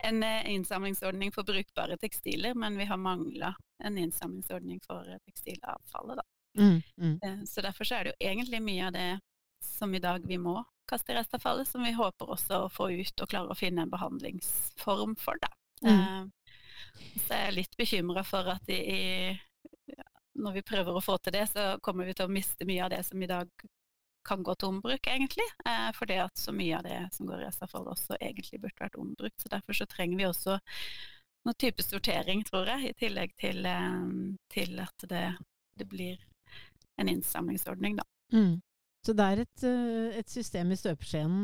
en 0.08 0.24
eh, 0.24 0.52
innsamlingsordning 0.56 1.34
for 1.36 1.48
brukbare 1.48 1.98
tekstiler, 2.02 2.56
men 2.56 2.80
vi 2.80 2.88
har 2.90 3.02
mangla 3.02 3.54
en 3.84 3.98
innsamlingsordning 3.98 4.82
for 4.86 5.08
eh, 5.08 5.22
tekstilavfallet, 5.28 6.22
da. 6.22 6.28
Mm, 6.60 6.82
mm. 6.98 7.46
Så 7.48 7.62
derfor 7.64 7.88
så 7.88 7.96
er 7.96 8.04
det 8.04 8.12
jo 8.12 8.28
egentlig 8.28 8.60
mye 8.60 8.88
av 8.90 8.96
det 8.96 9.10
som 9.64 9.94
i 9.96 10.02
dag 10.04 10.26
vi 10.28 10.36
må 10.42 10.58
kaste 10.90 11.16
restavfallet, 11.16 11.68
som 11.68 11.84
vi 11.84 11.94
håper 11.96 12.34
også 12.34 12.66
å 12.66 12.72
få 12.72 12.90
ut 12.92 13.24
og 13.24 13.30
klare 13.32 13.54
å 13.54 13.58
finne 13.58 13.86
en 13.86 13.94
behandlingsform 13.94 15.16
for, 15.20 15.40
da. 15.40 15.52
Mm. 15.88 16.32
Så 17.16 17.34
jeg 17.34 17.48
er 17.48 17.56
litt 17.56 17.78
bekymra 17.80 18.24
for 18.28 18.50
at 18.52 18.68
i, 18.70 19.32
når 20.40 20.58
vi 20.58 20.64
prøver 20.66 20.96
å 20.96 21.04
få 21.04 21.18
til 21.20 21.36
det, 21.36 21.46
så 21.52 21.76
kommer 21.84 22.08
vi 22.08 22.16
til 22.16 22.28
å 22.28 22.32
miste 22.32 22.68
mye 22.68 22.86
av 22.86 22.92
det 22.94 23.02
som 23.08 23.22
i 23.22 23.30
dag 23.30 23.50
kan 24.28 24.44
gå 24.46 24.56
til 24.56 24.70
ombruk, 24.70 25.08
egentlig. 25.08 25.48
Eh, 25.66 25.90
fordi 25.98 26.20
at 26.22 26.38
så 26.38 26.54
mye 26.54 26.78
av 26.78 26.86
det 26.86 27.00
som 27.16 27.28
går 27.30 27.42
i 27.42 27.46
restavfall 27.48 27.90
også 27.92 28.18
egentlig 28.20 28.62
burde 28.62 28.84
vært 28.84 29.00
ombrukt. 29.02 29.42
Så 29.42 29.52
derfor 29.52 29.78
så 29.78 29.88
trenger 29.90 30.20
vi 30.20 30.28
også 30.30 30.58
noen 31.48 31.58
type 31.58 31.84
sortering, 31.84 32.44
tror 32.46 32.70
jeg, 32.70 32.92
i 32.92 32.98
tillegg 33.02 33.34
til, 33.42 33.66
eh, 33.66 34.04
til 34.54 34.82
at 34.84 35.08
det, 35.10 35.26
det, 35.80 35.88
blir 35.90 36.22
en 37.02 37.10
innsamlingsordning, 37.10 37.98
da. 37.98 38.06
Mm. 38.34 38.60
Så 39.02 39.18
det 39.18 39.26
er 39.28 39.44
et, 39.48 39.64
eh, 39.66 40.20
et 40.22 40.30
system 40.30 40.72
i 40.72 40.78
støpeskjeen 40.78 41.40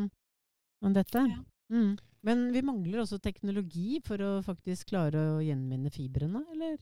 om 0.86 0.94
dette? 0.94 1.26
Ja. 1.34 1.42
Mm. 1.74 1.98
Men 2.28 2.48
vi 2.54 2.62
mangler 2.66 3.02
også 3.02 3.20
teknologi 3.24 3.98
for 4.06 4.22
å 4.22 4.32
faktisk 4.46 4.92
klare 4.94 5.22
å 5.34 5.44
gjenvinne 5.44 5.90
fibrene, 5.94 6.44
eller? 6.54 6.78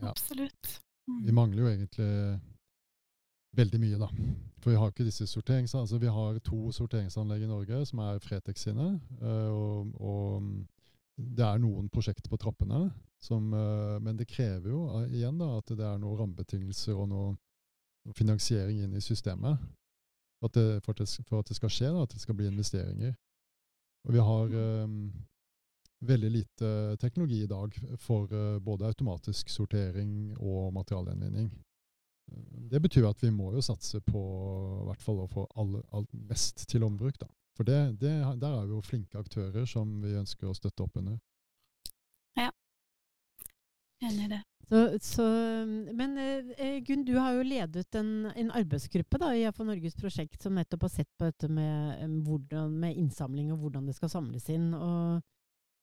Ja. 0.00 0.10
Absolutt. 0.10 0.80
Vi 1.06 1.30
mm. 1.30 1.34
mangler 1.34 1.62
jo 1.62 1.70
egentlig 1.70 2.10
veldig 3.56 3.80
mye, 3.80 4.00
da. 4.00 4.08
For 4.62 4.72
vi 4.72 4.78
har 4.78 4.92
ikke 4.92 5.06
disse 5.06 5.26
sorteringsanleggene. 5.26 5.82
Altså, 5.82 5.98
vi 5.98 6.12
har 6.16 6.38
to 6.46 6.72
sorteringsanlegg 6.72 7.44
i 7.44 7.50
Norge 7.50 7.80
som 7.88 8.02
er 8.04 8.20
Fretex 8.22 8.66
sine. 8.68 8.88
Eh, 9.20 9.50
og, 9.50 9.92
og, 10.00 10.52
det 11.16 11.44
er 11.44 11.60
noen 11.60 11.90
prosjekter 11.92 12.30
på 12.32 12.38
trappene. 12.40 12.86
Som, 13.22 13.52
eh, 13.54 13.98
men 14.02 14.16
det 14.18 14.30
krever 14.30 14.70
jo 14.72 14.84
eh, 15.00 15.18
igjen 15.18 15.38
da, 15.38 15.52
at 15.58 15.74
det 15.76 15.86
er 15.86 15.98
noen 16.02 16.18
rammebetingelser 16.22 16.96
og 16.96 17.10
noe, 17.12 17.34
finansiering 18.18 18.80
inn 18.82 18.96
i 18.98 19.02
systemet. 19.02 19.60
Det, 20.42 20.80
for, 20.82 20.90
at 20.90 20.98
det, 20.98 21.06
for, 21.28 21.38
at 21.38 21.50
det, 21.52 21.54
skal 21.54 21.70
skje, 21.70 21.92
da, 21.94 22.02
at 22.02 22.16
det 22.16 22.22
skal 22.22 22.34
bli 22.34 22.48
investeringer. 22.50 23.12
Og 24.08 24.16
vi 24.16 24.24
har 24.26 24.56
um, 24.82 24.96
veldig 26.02 26.30
lite 26.30 26.70
teknologi 27.00 27.42
i 27.42 27.50
dag 27.50 27.76
for 28.00 28.32
uh, 28.32 28.58
både 28.58 28.88
automatisk 28.90 29.50
sortering 29.50 30.32
og 30.38 30.72
materialgjenvinning. 30.74 31.50
Det 32.72 32.80
betyr 32.80 33.06
at 33.08 33.22
vi 33.22 33.30
må 33.34 33.50
jo 33.52 33.62
satse 33.64 34.00
på 34.06 34.20
i 34.82 34.86
hvert 34.88 35.02
fall 35.04 35.20
å 35.22 35.30
få 35.30 35.46
alt 35.58 36.14
mest 36.30 36.64
til 36.70 36.86
ombruk. 36.86 37.18
Da. 37.20 37.28
For 37.56 37.68
det, 37.68 38.00
det, 38.00 38.12
der 38.40 38.54
er 38.56 38.68
vi 38.68 38.76
jo 38.76 38.84
flinke 38.84 39.20
aktører 39.20 39.66
som 39.68 39.98
vi 40.02 40.14
ønsker 40.16 40.48
å 40.48 40.56
støtte 40.56 40.86
opp 40.86 40.96
under. 41.02 41.18
Ja, 42.38 42.48
enig 44.00 44.26
i 44.26 44.32
det. 44.32 44.40
Så, 44.68 44.78
så, 45.04 45.24
men 45.92 46.14
eh, 46.16 46.78
Gunn, 46.86 47.02
du 47.04 47.16
har 47.18 47.34
jo 47.36 47.42
ledet 47.44 47.98
en, 47.98 48.30
en 48.30 48.52
arbeidsgruppe 48.54 49.18
da, 49.20 49.32
i 49.36 49.42
AFA 49.44 49.66
Norges 49.68 49.98
prosjekt 49.98 50.46
som 50.46 50.54
nettopp 50.56 50.86
har 50.86 50.92
sett 50.94 51.10
på 51.18 51.28
dette 51.28 51.50
med, 51.50 52.06
hvordan, 52.24 52.72
med 52.80 52.96
innsamling 52.96 53.50
og 53.52 53.66
hvordan 53.66 53.90
det 53.90 53.96
skal 53.98 54.12
samles 54.14 54.48
inn. 54.54 54.70
og 54.72 55.20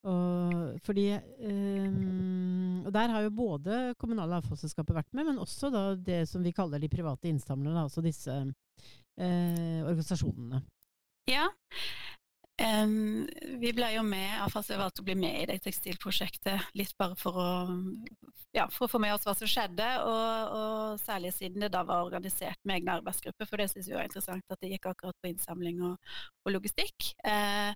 Og, 0.07 0.79
fordi, 0.85 1.09
um, 1.43 2.85
og 2.85 2.93
der 2.95 3.11
har 3.11 3.25
jo 3.25 3.33
både 3.35 3.79
kommunale 3.99 4.37
avfallsselskaper 4.39 4.95
vært 4.95 5.09
med, 5.11 5.27
men 5.27 5.41
også 5.43 5.71
da 5.73 5.83
det 5.95 6.21
som 6.29 6.43
vi 6.45 6.53
kaller 6.55 6.79
de 6.79 6.91
private 6.91 7.27
innsamlerne, 7.27 7.83
altså 7.83 8.03
disse 8.05 8.31
uh, 8.31 9.79
organisasjonene. 9.89 10.61
Ja. 11.29 11.49
Um, 12.59 13.27
vi 13.61 13.71
ble 13.75 13.87
jo 13.93 14.03
med, 14.03 14.25
iallfall 14.35 14.65
så 14.67 14.79
valgte 14.79 15.03
å 15.03 15.07
bli 15.07 15.15
med 15.15 15.37
i 15.43 15.47
det 15.47 15.61
tekstilprosjektet 15.63 16.73
litt 16.75 16.91
bare 16.99 17.15
for 17.19 17.39
å, 17.39 17.49
ja, 18.55 18.65
for 18.73 18.87
å 18.87 18.91
få 18.91 18.99
med 18.99 19.15
oss 19.15 19.23
hva 19.27 19.35
som 19.37 19.47
skjedde, 19.47 19.87
og, 20.03 20.53
og, 20.57 20.99
særlig 20.99 21.31
siden 21.37 21.63
det 21.63 21.71
da 21.75 21.85
var 21.87 22.03
organisert 22.07 22.59
med 22.67 22.81
egne 22.81 22.97
arbeidsgrupper, 22.99 23.47
for 23.47 23.61
det 23.61 23.69
syns 23.71 23.87
vi 23.87 23.95
var 23.95 24.09
interessant 24.09 24.43
at 24.51 24.59
det 24.59 24.73
gikk 24.73 24.89
akkurat 24.91 25.15
på 25.21 25.31
innsamling 25.31 25.79
og, 25.87 26.15
og 26.43 26.55
logistikk. 26.57 27.13
Uh, 27.23 27.71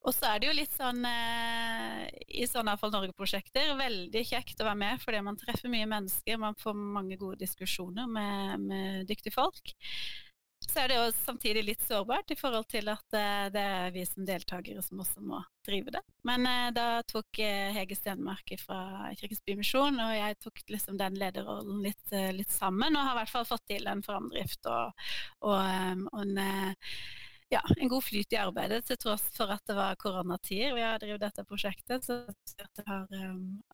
og 0.00 0.14
så 0.16 0.30
er 0.30 0.40
det 0.40 0.48
jo 0.48 0.56
litt 0.56 0.72
sånn 0.72 1.02
eh, 1.04 2.06
i 2.40 2.46
sånne 2.48 2.72
Avfall 2.72 2.92
Norge-prosjekter 2.94 3.74
veldig 3.76 4.22
kjekt 4.24 4.62
å 4.62 4.68
være 4.70 4.80
med, 4.80 5.02
fordi 5.02 5.20
man 5.26 5.36
treffer 5.36 5.68
mye 5.72 5.88
mennesker, 5.90 6.40
man 6.40 6.56
får 6.56 6.78
mange 6.78 7.18
gode 7.20 7.36
diskusjoner 7.42 8.08
med, 8.08 8.64
med 8.64 9.10
dyktige 9.10 9.36
folk. 9.36 9.74
Så 10.70 10.78
er 10.78 10.90
det 10.90 10.98
jo 11.00 11.06
samtidig 11.24 11.62
litt 11.66 11.80
sårbart 11.82 12.30
i 12.30 12.36
forhold 12.38 12.68
til 12.70 12.86
at 12.92 13.16
eh, 13.18 13.46
det 13.50 13.62
er 13.62 13.94
vi 13.94 14.04
som 14.06 14.26
deltakere 14.26 14.82
som 14.86 15.00
også 15.02 15.22
må 15.26 15.40
drive 15.66 15.90
det. 15.96 16.02
Men 16.28 16.46
eh, 16.46 16.68
da 16.76 17.00
tok 17.10 17.40
eh, 17.42 17.72
Hege 17.74 17.96
Stenmark 17.98 18.52
fra 18.60 19.08
Kirkens 19.18 19.42
Bymisjon 19.46 19.98
og 19.98 20.12
jeg 20.14 20.36
tok 20.44 20.62
liksom 20.70 21.00
den 21.00 21.18
lederrollen 21.18 21.82
litt, 21.82 22.14
litt, 22.36 22.54
sammen, 22.54 22.94
og 22.94 23.02
har 23.08 23.16
i 23.16 23.20
hvert 23.22 23.32
fall 23.32 23.48
fått 23.48 23.66
til 23.72 23.90
en 23.90 24.04
framdrift 24.06 24.70
og, 24.70 25.02
og, 25.42 26.06
og 26.12 26.22
en, 26.22 26.38
ja, 27.50 27.64
en 27.74 27.90
god 27.90 28.06
flyt 28.06 28.38
i 28.38 28.40
arbeidet, 28.44 28.84
til 28.86 29.00
tross 29.02 29.26
for 29.34 29.50
at 29.50 29.66
det 29.66 29.74
var 29.74 29.98
koronatider. 29.98 30.76
Vi 30.78 30.86
har 30.86 31.02
drevet 31.02 31.24
dette 31.24 31.46
prosjektet, 31.50 32.06
så 32.06 32.22
det 32.78 32.86
har, 32.86 33.10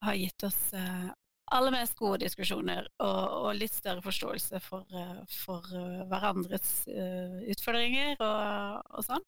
har 0.00 0.16
gitt 0.16 0.48
oss 0.48 0.62
aller 1.54 1.74
mest 1.74 1.94
gode 1.98 2.24
diskusjoner 2.24 2.88
og, 3.02 3.22
og 3.46 3.48
litt 3.58 3.74
større 3.74 4.02
forståelse 4.02 4.60
for, 4.64 4.86
eh, 4.90 5.20
for 5.44 5.66
eh, 5.70 6.02
hverandres 6.10 6.70
uh, 6.90 7.38
utfordringer 7.52 8.16
og, 8.18 8.80
og 8.90 9.06
sånn. 9.06 9.26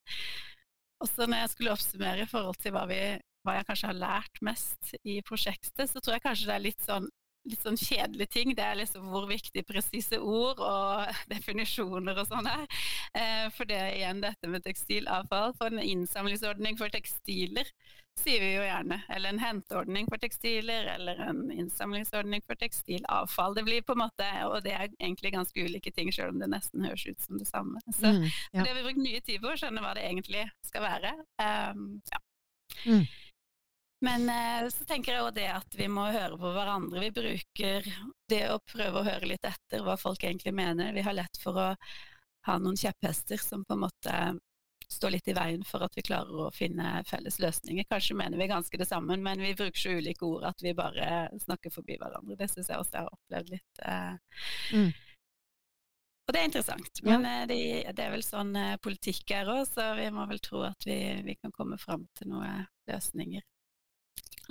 Og 0.98 1.10
så 1.12 1.28
når 1.28 1.44
jeg 1.44 1.52
skulle 1.52 1.74
oppsummere 1.76 2.24
i 2.24 2.30
forhold 2.30 2.58
til 2.58 2.74
hva, 2.74 2.84
vi, 2.90 2.98
hva 3.46 3.58
jeg 3.58 3.68
kanskje 3.68 3.90
har 3.92 4.00
lært 4.00 4.42
mest 4.42 4.94
i 5.04 5.20
prosjektet, 5.26 5.86
så 5.86 6.02
tror 6.02 6.16
jeg 6.16 6.26
kanskje 6.26 6.50
det 6.50 6.56
er 6.56 6.66
litt 6.66 6.86
sånn 6.86 7.06
litt 7.48 7.62
sånn 7.62 7.78
kjedelige 7.78 8.32
ting. 8.32 8.54
Det 8.56 8.64
er 8.64 8.80
liksom 8.80 9.08
hvor 9.12 9.28
viktig 9.30 9.64
presise 9.68 10.18
ord 10.20 10.60
og 10.64 11.14
definisjoner 11.32 12.18
og 12.18 12.28
sånn 12.30 12.48
er. 12.50 12.66
Eh, 13.14 13.46
for 13.54 13.68
det 13.68 13.78
er 13.78 13.94
igjen 13.94 14.24
dette 14.24 14.50
med 14.50 14.66
tekstilavfall. 14.66 15.54
For 15.58 15.72
en 15.72 15.82
innsamlingsordning 15.84 16.78
for 16.80 16.92
tekstiler 16.92 17.70
sier 18.18 18.42
vi 18.42 18.50
jo 18.56 18.64
gjerne. 18.66 19.00
Eller 19.14 19.32
en 19.32 19.42
henteordning 19.42 20.08
for 20.10 20.20
tekstiler, 20.22 20.88
eller 20.96 21.20
en 21.28 21.44
innsamlingsordning 21.54 22.42
for 22.46 22.58
tekstilavfall. 22.58 23.54
Det 23.54 23.64
blir 23.68 23.86
på 23.86 23.94
en 23.94 24.02
måte, 24.04 24.28
Og 24.48 24.62
det 24.64 24.74
er 24.74 24.88
egentlig 24.98 25.32
ganske 25.32 25.64
ulike 25.64 25.92
ting, 25.94 26.12
selv 26.12 26.34
om 26.34 26.42
det 26.42 26.50
nesten 26.50 26.84
høres 26.84 27.06
ut 27.06 27.20
som 27.22 27.38
det 27.38 27.48
samme. 27.48 27.80
Så 27.92 28.06
mm, 28.06 28.24
ja. 28.24 28.62
det 28.62 28.68
har 28.68 28.74
vi 28.80 28.86
brukt 28.88 29.04
mye 29.04 29.22
tid 29.22 29.42
på 29.42 29.52
å 29.52 29.58
skjønne 29.60 29.84
hva 29.84 29.94
det 29.94 30.06
egentlig 30.08 30.48
skal 30.66 30.86
være. 30.86 31.14
Um, 31.38 32.00
ja. 32.10 32.22
Mm. 32.84 33.06
Men 34.00 34.28
eh, 34.30 34.68
så 34.70 34.84
tenker 34.86 35.12
jeg 35.12 35.24
òg 35.26 35.32
det 35.34 35.48
at 35.50 35.74
vi 35.74 35.88
må 35.90 36.06
høre 36.14 36.38
på 36.38 36.52
hverandre. 36.54 37.02
Vi 37.02 37.14
bruker 37.14 37.88
det 38.30 38.44
å 38.52 38.60
prøve 38.62 39.00
å 39.00 39.06
høre 39.06 39.32
litt 39.32 39.46
etter 39.48 39.82
hva 39.82 39.96
folk 39.98 40.22
egentlig 40.22 40.54
mener. 40.54 40.92
Vi 40.94 41.02
har 41.02 41.16
lett 41.18 41.40
for 41.42 41.58
å 41.58 41.72
ha 42.46 42.58
noen 42.62 42.78
kjepphester 42.78 43.40
som 43.42 43.64
på 43.66 43.74
en 43.74 43.82
måte 43.88 44.20
står 44.88 45.12
litt 45.12 45.28
i 45.28 45.34
veien 45.36 45.64
for 45.68 45.82
at 45.84 45.98
vi 45.98 46.04
klarer 46.06 46.46
å 46.46 46.52
finne 46.54 47.02
felles 47.08 47.40
løsninger. 47.42 47.88
Kanskje 47.90 48.16
mener 48.16 48.40
vi 48.40 48.48
ganske 48.48 48.78
det 48.80 48.86
samme, 48.88 49.18
men 49.20 49.42
vi 49.42 49.52
bruker 49.58 49.82
så 49.82 49.98
ulike 49.98 50.24
ord 50.24 50.46
at 50.48 50.62
vi 50.64 50.72
bare 50.78 51.26
snakker 51.42 51.74
forbi 51.74 51.98
hverandre. 52.00 52.38
Det 52.38 52.48
syns 52.48 52.70
jeg 52.70 52.78
også 52.78 52.96
jeg 52.96 53.04
har 53.04 53.18
opplevd 53.18 53.52
litt. 53.52 53.82
Eh. 53.82 54.40
Mm. 54.78 54.88
Og 56.28 56.32
det 56.32 56.40
er 56.40 56.48
interessant. 56.48 57.02
Men 57.04 57.26
ja. 57.26 57.34
Eh, 57.34 57.44
det, 57.50 57.60
det, 57.98 58.06
er 58.06 58.14
vel 58.14 58.24
sånn 58.24 58.56
politikk 58.80 59.36
er 59.42 59.52
òg, 59.58 59.66
så 59.68 59.90
vi 59.98 60.08
må 60.14 60.24
vel 60.30 60.40
tro 60.40 60.64
at 60.70 60.88
vi, 60.88 60.98
vi 61.26 61.36
kan 61.42 61.52
komme 61.52 61.76
fram 61.82 62.06
til 62.16 62.32
noen 62.32 62.64
løsninger 62.88 63.44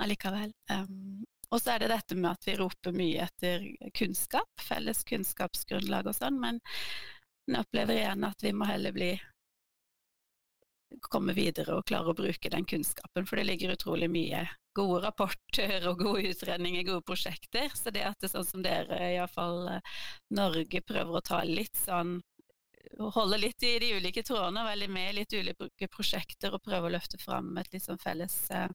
allikevel. 0.04 0.54
Um, 0.72 1.26
og 1.50 1.62
så 1.62 1.74
er 1.74 1.84
det 1.84 1.94
dette 1.94 2.18
med 2.18 2.34
at 2.34 2.48
vi 2.48 2.58
roper 2.60 2.96
mye 2.96 3.24
etter 3.28 3.64
kunnskap, 3.96 4.50
felles 4.60 5.04
kunnskapsgrunnlag 5.08 6.10
og 6.12 6.18
sånn, 6.18 6.40
men 6.42 6.60
jeg 7.48 7.64
opplever 7.64 7.96
igjen 7.96 8.28
at 8.28 8.44
vi 8.44 8.52
må 8.52 8.68
heller 8.68 8.96
bli 8.96 9.14
komme 11.12 11.34
videre 11.36 11.78
og 11.78 11.86
klare 11.88 12.12
å 12.12 12.16
bruke 12.18 12.52
den 12.52 12.66
kunnskapen, 12.68 13.28
for 13.28 13.40
det 13.40 13.48
ligger 13.48 13.76
utrolig 13.76 14.10
mye 14.12 14.46
gode 14.78 15.02
rapporter 15.08 15.88
og 15.90 16.02
gode 16.04 16.32
utredninger, 16.32 16.86
gode 16.88 17.06
prosjekter. 17.08 17.72
Så 17.76 17.92
det 17.92 18.06
at 18.08 18.20
det 18.22 18.30
er 18.30 18.36
sånn 18.36 18.48
som 18.48 18.66
dere, 18.66 19.00
iallfall 19.16 19.68
eh, 19.74 19.94
Norge, 20.38 20.82
prøver 20.86 21.20
å 21.20 21.24
ta 21.26 21.44
litt 21.48 21.78
sånn 21.86 22.20
Holde 22.98 23.36
litt 23.36 23.62
i 23.68 23.74
de 23.84 23.90
ulike 24.00 24.22
trådene, 24.24 24.62
være 24.64 24.86
med 24.88 25.10
i 25.10 25.16
litt 25.18 25.34
ulike 25.36 25.90
prosjekter 25.92 26.54
og 26.56 26.64
prøve 26.64 26.88
å 26.88 26.92
løfte 26.94 27.20
fram 27.20 27.50
et 27.60 27.68
litt 27.74 27.84
sånn 27.84 28.00
felles 28.00 28.36
eh, 28.56 28.70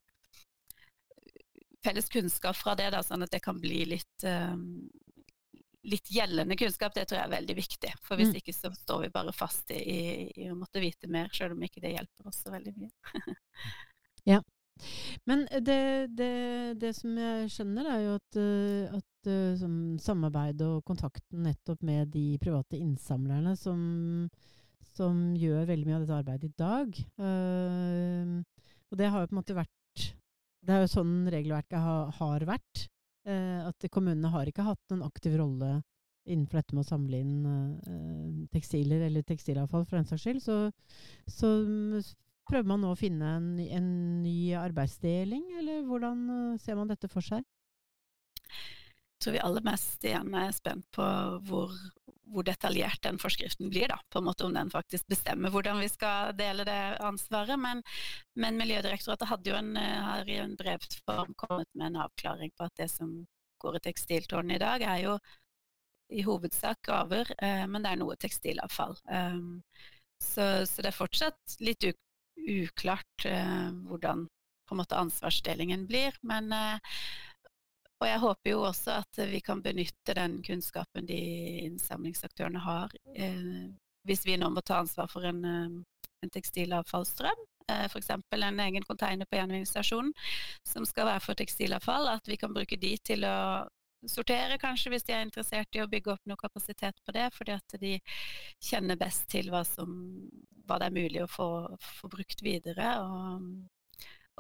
felles 1.85 2.09
kunnskap 2.09 2.57
fra 2.57 2.77
det, 2.79 2.91
da, 2.95 3.03
sånn 3.05 3.25
at 3.27 3.33
det 3.33 3.43
kan 3.45 3.59
bli 3.61 3.83
litt, 3.91 4.25
um, 4.27 4.87
litt 5.89 6.11
gjeldende 6.15 6.57
kunnskap. 6.59 6.95
Det 6.95 7.07
tror 7.09 7.21
jeg 7.21 7.29
er 7.29 7.37
veldig 7.37 7.57
viktig. 7.59 7.93
For 8.07 8.21
hvis 8.21 8.33
mm. 8.33 8.41
ikke 8.41 8.57
så 8.57 8.73
står 8.77 9.07
vi 9.07 9.13
bare 9.15 9.35
fast 9.37 9.73
i, 9.75 9.83
i, 10.31 10.49
å 10.53 10.59
måtte 10.59 10.83
vite 10.83 11.11
mer, 11.11 11.31
selv 11.35 11.57
om 11.57 11.63
ikke 11.67 11.83
det 11.85 11.97
hjelper 11.97 12.31
oss 12.31 12.43
så 12.45 12.55
veldig 12.55 12.75
mye. 12.79 13.37
ja. 14.35 14.43
Men 15.29 15.45
det, 15.63 15.83
det, 16.17 16.33
det, 16.81 16.95
som 16.97 17.19
jeg 17.19 17.51
skjønner, 17.53 17.91
er 17.93 18.01
jo 18.07 18.15
at, 18.17 18.39
eh, 18.41 18.95
at 18.97 19.29
uh, 19.31 19.67
samarbeid 20.03 20.65
og 20.67 20.81
kontakten 20.89 21.45
nettopp 21.47 21.85
med 21.87 22.11
de 22.15 22.25
private 22.43 22.81
innsamlerne 22.81 23.53
som, 23.59 23.83
som 24.97 25.21
gjør 25.39 25.69
veldig 25.69 25.87
mye 25.87 26.01
av 26.01 26.07
dette 26.07 26.19
arbeidet 26.23 26.51
i 26.51 26.57
dag. 26.65 26.99
Uh, 27.21 28.43
og 28.91 28.99
det 28.99 29.13
har 29.13 29.23
jo 29.23 29.31
på 29.31 29.37
en 29.37 29.41
måte 29.43 29.57
vært 29.57 29.77
det 30.63 30.75
er 30.75 30.85
jo 30.85 30.93
sånn 30.93 31.15
regelverket 31.33 31.81
ha, 31.83 31.97
har 32.19 32.45
vært. 32.47 32.87
Eh, 33.27 33.61
at 33.69 33.87
kommunene 33.95 34.31
har 34.33 34.49
ikke 34.51 34.67
hatt 34.67 34.95
en 34.95 35.05
aktiv 35.07 35.37
rolle 35.39 35.81
innenfor 36.23 36.61
dette 36.61 36.77
med 36.77 36.85
å 36.85 36.89
samle 36.89 37.19
inn 37.23 37.47
eh, 37.47 38.43
tekstiler 38.55 39.07
eller 39.09 39.27
tekstilavfall, 39.27 39.87
for 39.87 39.99
den 39.99 40.09
saks 40.09 40.27
skyld. 40.27 40.43
Så, 40.45 40.59
så, 41.31 41.51
prøver 42.51 42.69
man 42.69 42.83
nå 42.83 42.93
å 42.93 42.99
finne 42.99 43.37
en, 43.39 43.49
en 43.63 43.91
ny 44.23 44.53
arbeidsdeling, 44.59 45.45
eller 45.61 45.85
hvordan 45.87 46.23
uh, 46.27 46.57
ser 46.61 46.75
man 46.77 46.91
dette 46.91 47.09
for 47.09 47.25
seg? 47.25 47.45
Jeg 48.43 49.23
tror 49.23 49.37
vi 49.37 49.43
aller 49.47 49.65
mest 49.65 50.03
igjen 50.05 50.35
er 50.35 50.51
spent 50.53 50.89
på 50.93 51.07
hvor 51.47 51.71
hvor 52.33 52.47
detaljert 52.47 53.03
den 53.05 53.21
forskriften 53.23 53.71
blir, 53.73 53.89
da, 53.93 53.99
på 54.11 54.21
en 54.21 54.27
måte 54.29 54.47
om 54.47 54.57
den 54.57 54.73
faktisk 54.73 55.07
bestemmer 55.11 55.53
hvordan 55.53 55.81
vi 55.83 55.91
skal 55.93 56.33
dele 56.39 56.67
det 56.69 56.81
ansvaret. 57.05 57.61
Men, 57.61 57.83
men 58.39 58.59
Miljødirektoratet 58.61 59.31
hadde 59.31 59.53
jo 59.53 59.59
en, 59.59 59.77
eh, 59.77 60.01
har 60.09 60.29
i 60.29 60.41
en 60.43 60.57
brevform 60.59 61.37
kommet 61.37 61.69
med 61.75 61.91
en 61.91 62.03
avklaring 62.07 62.53
på 62.57 62.69
at 62.69 62.77
det 62.81 62.91
som 62.93 63.15
går 63.63 63.79
i 63.79 63.85
tekstiltårnet 63.87 64.57
i 64.57 64.63
dag, 64.63 64.83
er 64.83 65.05
jo 65.05 65.17
i 66.13 66.23
hovedsak 66.27 66.83
gaver, 66.87 67.31
eh, 67.39 67.65
men 67.71 67.85
det 67.85 67.93
er 67.93 68.01
noe 68.01 68.19
tekstilavfall. 68.21 68.97
Um, 69.09 69.63
så, 70.23 70.67
så, 70.69 70.83
det 70.83 70.93
er 70.93 70.97
fortsatt 70.97 71.57
litt 71.65 71.87
uklart 72.37 73.27
eh, 73.29 73.71
hvordan 73.89 74.27
på 74.69 74.75
en 74.75 74.81
måte 74.81 74.99
ansvarsdelingen 74.99 75.87
blir. 75.89 76.17
Men 76.27 76.53
eh, 76.55 76.99
og 78.03 78.09
jeg 78.09 78.19
håper 78.19 78.51
jo 78.51 78.65
også 78.67 78.97
at 78.99 79.23
vi 79.31 79.39
kan 79.45 79.63
benytte 79.63 80.17
den 80.19 80.41
kunnskapen 80.43 81.07
de 81.07 81.21
innsamlingsaktørene 81.69 82.63
har, 82.65 82.91
eh, 83.15 83.71
hvis 84.09 84.25
vi 84.27 84.35
nå 84.41 84.49
må 84.51 84.63
ta 84.67 84.81
ansvar 84.83 85.11
for 85.11 85.27
en, 85.29 85.45
eh, 85.47 86.07
en 86.23 86.33
tekstilavfallsstrøm. 86.35 87.45
Eh, 87.69 87.85
F.eks. 87.87 88.11
en 88.11 88.61
egen 88.61 88.83
container 88.83 89.27
på 89.27 89.39
gjenvinningsstasjonen 89.39 90.13
som 90.67 90.85
skal 90.85 91.07
være 91.07 91.23
for 91.23 91.39
tekstilavfall. 91.39 92.09
At 92.09 92.27
vi 92.27 92.37
kan 92.37 92.55
bruke 92.55 92.77
de 92.77 92.97
til 92.99 93.23
å 93.25 93.69
sortere, 94.09 94.59
kanskje, 94.59 94.91
hvis 94.91 95.07
de 95.07 95.15
er 95.15 95.23
interessert 95.23 95.79
i 95.79 95.83
å 95.83 95.87
bygge 95.91 96.17
opp 96.17 96.27
noe 96.27 96.41
kapasitet 96.41 96.99
på 97.07 97.15
det. 97.15 97.29
Fordi 97.37 97.55
at 97.55 97.79
de 97.79 98.01
kjenner 98.59 98.99
best 98.99 99.29
til 99.31 99.53
hva, 99.55 99.63
som, 99.65 100.27
hva 100.67 100.81
det 100.83 100.91
er 100.91 100.99
mulig 100.99 101.23
å 101.23 101.31
få, 101.31 101.49
få 102.01 102.11
brukt 102.11 102.43
videre. 102.43 102.97
Og 102.99 103.47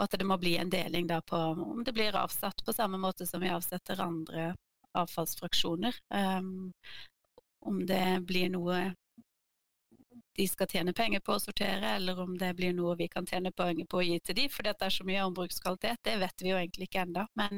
at 0.04 0.18
det 0.18 0.26
må 0.26 0.38
bli 0.40 0.56
en 0.60 0.72
deling 0.72 1.08
da 1.10 1.20
på 1.22 1.36
om 1.36 1.82
det 1.84 1.94
blir 1.96 2.16
avsatt 2.18 2.64
på 2.64 2.74
samme 2.74 3.00
måte 3.00 3.26
som 3.26 3.42
vi 3.42 3.52
avsetter 3.52 4.00
andre 4.02 4.52
avfallsfraksjoner. 4.98 5.96
Um, 6.14 6.72
om 7.62 7.84
det 7.86 8.22
blir 8.26 8.50
noe 8.52 8.92
de 10.32 10.46
skal 10.48 10.68
tjene 10.70 10.92
penger 10.96 11.20
på 11.20 11.34
å 11.36 11.40
sortere, 11.40 11.96
eller 11.98 12.20
om 12.22 12.38
det 12.38 12.54
blir 12.56 12.72
noe 12.76 12.96
vi 12.96 13.08
kan 13.12 13.26
tjene 13.28 13.52
penger 13.52 13.86
på 13.90 13.98
å 14.00 14.04
gi 14.06 14.20
til 14.24 14.34
de, 14.38 14.48
for 14.52 14.62
det 14.64 14.74
er 14.80 14.90
så 14.94 15.04
mye 15.04 15.26
ombrukskvalitet, 15.28 15.98
det 16.08 16.16
vet 16.22 16.42
vi 16.42 16.50
jo 16.50 16.60
egentlig 16.60 16.84
ikke 16.88 17.02
ennå. 17.04 17.22
Men 17.38 17.52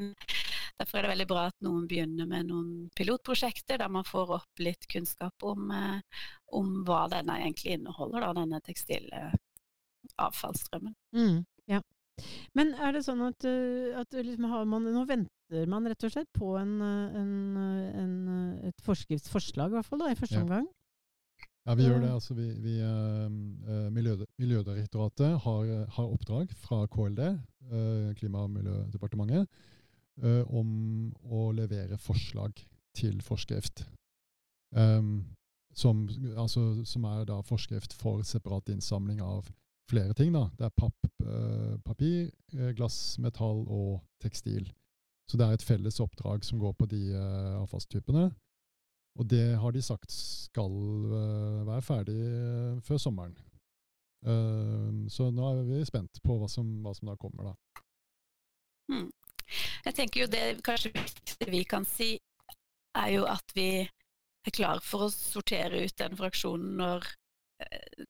derfor 0.81 0.99
er 0.99 1.03
det 1.07 1.13
veldig 1.13 1.31
bra 1.31 1.43
at 1.51 1.59
noen 1.67 1.85
begynner 1.91 2.27
med 2.31 2.43
noen 2.51 2.71
pilotprosjekter 2.99 3.77
der 3.83 3.91
man 3.95 4.07
får 4.09 4.27
opp 4.41 4.55
litt 4.63 4.85
kunnskap 4.91 5.37
om, 5.47 5.61
eh, 5.71 5.99
om 6.59 6.69
hva 6.89 7.03
denne 7.13 7.35
egentlig 7.45 7.71
inneholder, 7.79 8.19
da, 8.27 8.31
denne 8.41 8.59
tekstilavfallsstrømmen. 8.67 10.95
Mm. 11.15 11.39
Men 12.55 12.75
er 12.79 12.95
det 12.95 13.05
sånn 13.07 13.23
at, 13.27 13.45
uh, 13.49 14.01
at 14.01 14.15
liksom 14.15 14.47
har 14.53 14.69
man, 14.71 14.87
nå 14.95 15.03
venter 15.09 15.67
man 15.71 15.87
rett 15.91 16.07
og 16.07 16.13
slett 16.15 16.31
på 16.37 16.55
en, 16.61 16.77
uh, 16.81 17.19
en, 17.19 17.35
uh, 17.59 18.01
en, 18.05 18.17
et 18.71 18.87
forskriftsforslag, 18.87 19.73
i 19.73 19.79
hvert 19.79 19.89
fall 19.89 20.05
da, 20.05 20.13
i 20.13 20.19
første 20.19 20.39
Ja. 20.39 20.47
omgang? 20.47 20.69
Ja, 21.65 21.75
vi 21.75 21.87
gjør 21.87 22.03
det. 22.03 22.09
Eh. 22.09 22.15
Altså, 22.15 22.35
vi, 22.37 22.47
vi, 22.61 22.75
uh, 22.85 23.89
Miljødirektoratet 24.39 25.39
har, 25.41 25.63
eh, 25.65 25.87
har 25.97 26.11
oppdrag 26.13 26.51
fra 26.61 26.87
KLD, 26.87 27.23
uh, 27.73 28.13
Klima- 28.19 28.45
og 28.45 28.51
miljødepartementet, 28.51 29.49
uh, 30.23 30.43
om 30.53 31.15
å 31.25 31.47
levere 31.57 31.97
forslag 31.99 32.53
til 32.95 33.23
forskrift. 33.25 33.87
Um, 34.77 35.25
som, 35.75 36.09
altså, 36.37 36.85
som 36.85 37.05
er 37.05 37.25
da 37.25 37.41
forskrift 37.41 37.97
for 37.97 38.23
separat 38.23 38.69
innsamling 38.69 39.23
av 39.23 39.49
flere 39.91 40.15
ting. 40.17 40.33
Da. 40.35 40.49
Det 40.59 40.67
er 40.67 40.77
papp, 40.77 41.11
eh, 41.25 41.77
papir, 41.85 42.31
eh, 42.57 42.73
glass, 42.77 43.19
metall 43.19 43.65
og 43.69 44.01
tekstil. 44.23 44.71
Så 45.31 45.39
det 45.41 45.47
er 45.47 45.57
et 45.57 45.65
felles 45.65 46.01
oppdrag 46.01 46.45
som 46.45 46.61
går 46.61 46.75
på 46.79 46.89
de 46.89 47.03
eh, 47.13 47.55
avfallstypene. 47.61 48.29
Og 49.15 49.29
det 49.31 49.57
har 49.61 49.73
de 49.73 49.83
sagt 49.83 50.11
skal 50.11 50.73
være 51.69 51.83
ferdig 51.87 52.17
før 52.83 52.99
sommeren. 52.99 53.37
Så 55.07 55.29
nå 55.31 55.45
er 55.53 55.61
vi 55.69 55.85
spent 55.87 56.19
på 56.25 56.35
hva 56.41 56.49
som, 56.51 56.67
hva 56.83 56.91
som 56.97 57.13
da 57.13 57.15
kommer, 57.21 57.53
da. 57.53 57.85
Hmm. 58.91 59.13
Jeg 59.85 59.95
tenker 59.95 60.25
jo 60.25 60.27
det 60.33 60.43
kanskje 60.67 60.91
viktigste 60.97 61.47
vi 61.53 61.63
kan 61.63 61.87
si, 61.87 62.17
er 62.99 63.13
jo 63.15 63.29
at 63.31 63.55
vi 63.55 63.69
er 63.85 64.57
klar 64.57 64.83
for 64.83 65.07
å 65.07 65.13
sortere 65.15 65.85
ut 65.85 65.95
den 66.01 66.19
fraksjonen 66.19 66.75
når 66.81 67.07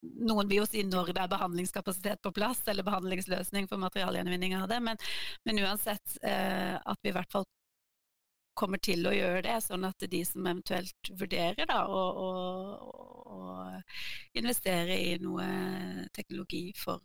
noen 0.02 0.48
vil 0.48 0.62
jo 0.62 0.68
si 0.68 0.84
når 0.86 1.12
det 1.12 1.24
er 1.24 1.32
behandlingskapasitet 1.32 2.22
på 2.24 2.32
plass, 2.36 2.62
eller 2.70 2.86
behandlingsløsning 2.86 3.68
for 3.70 3.82
materialgjenvinning 3.82 4.56
av 4.58 4.68
det, 4.70 4.80
men, 4.84 5.00
men 5.44 5.60
uansett 5.64 6.16
eh, 6.22 6.76
at 6.80 6.98
vi 7.02 7.12
i 7.12 7.16
hvert 7.16 7.32
fall 7.32 7.46
kommer 8.54 8.78
til 8.78 9.02
å 9.06 9.14
gjøre 9.14 9.42
det, 9.48 9.56
sånn 9.64 9.84
at 9.88 10.06
de 10.10 10.20
som 10.26 10.46
eventuelt 10.46 11.10
vurderer 11.18 11.66
da, 11.66 11.80
å, 11.90 12.02
å, 12.22 12.28
å 13.34 13.40
investere 14.38 14.94
i 14.94 15.16
noe 15.22 15.46
teknologi 16.14 16.68
for 16.78 17.02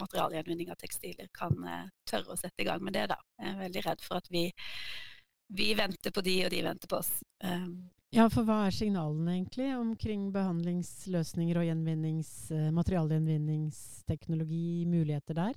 materialgjenvinning 0.00 0.72
av 0.72 0.80
tekstiler, 0.80 1.28
kan 1.36 1.56
eh, 1.68 1.84
tørre 2.08 2.34
å 2.34 2.40
sette 2.40 2.64
i 2.64 2.68
gang 2.68 2.82
med 2.84 2.96
det. 2.96 3.06
da. 3.12 3.20
Jeg 3.40 3.52
er 3.52 3.62
veldig 3.62 3.84
redd 3.86 4.02
for 4.04 4.20
at 4.20 4.28
vi, 4.32 4.48
vi 5.48 5.74
venter 5.78 6.10
på 6.10 6.20
de, 6.26 6.40
og 6.46 6.50
de 6.50 6.62
venter 6.66 6.88
på 6.90 6.96
oss. 7.02 7.12
Um, 7.44 7.90
Ja, 8.14 8.28
for 8.30 8.44
hva 8.46 8.66
er 8.66 8.70
signalene 8.72 9.32
egentlig 9.34 9.72
omkring 9.76 10.28
behandlingsløsninger 10.32 11.56
og 11.58 11.64
gjenvinnings, 11.66 12.50
eh, 12.54 12.70
materialgjenvinningsteknologi, 12.72 14.84
muligheter 14.86 15.34
der? 15.34 15.52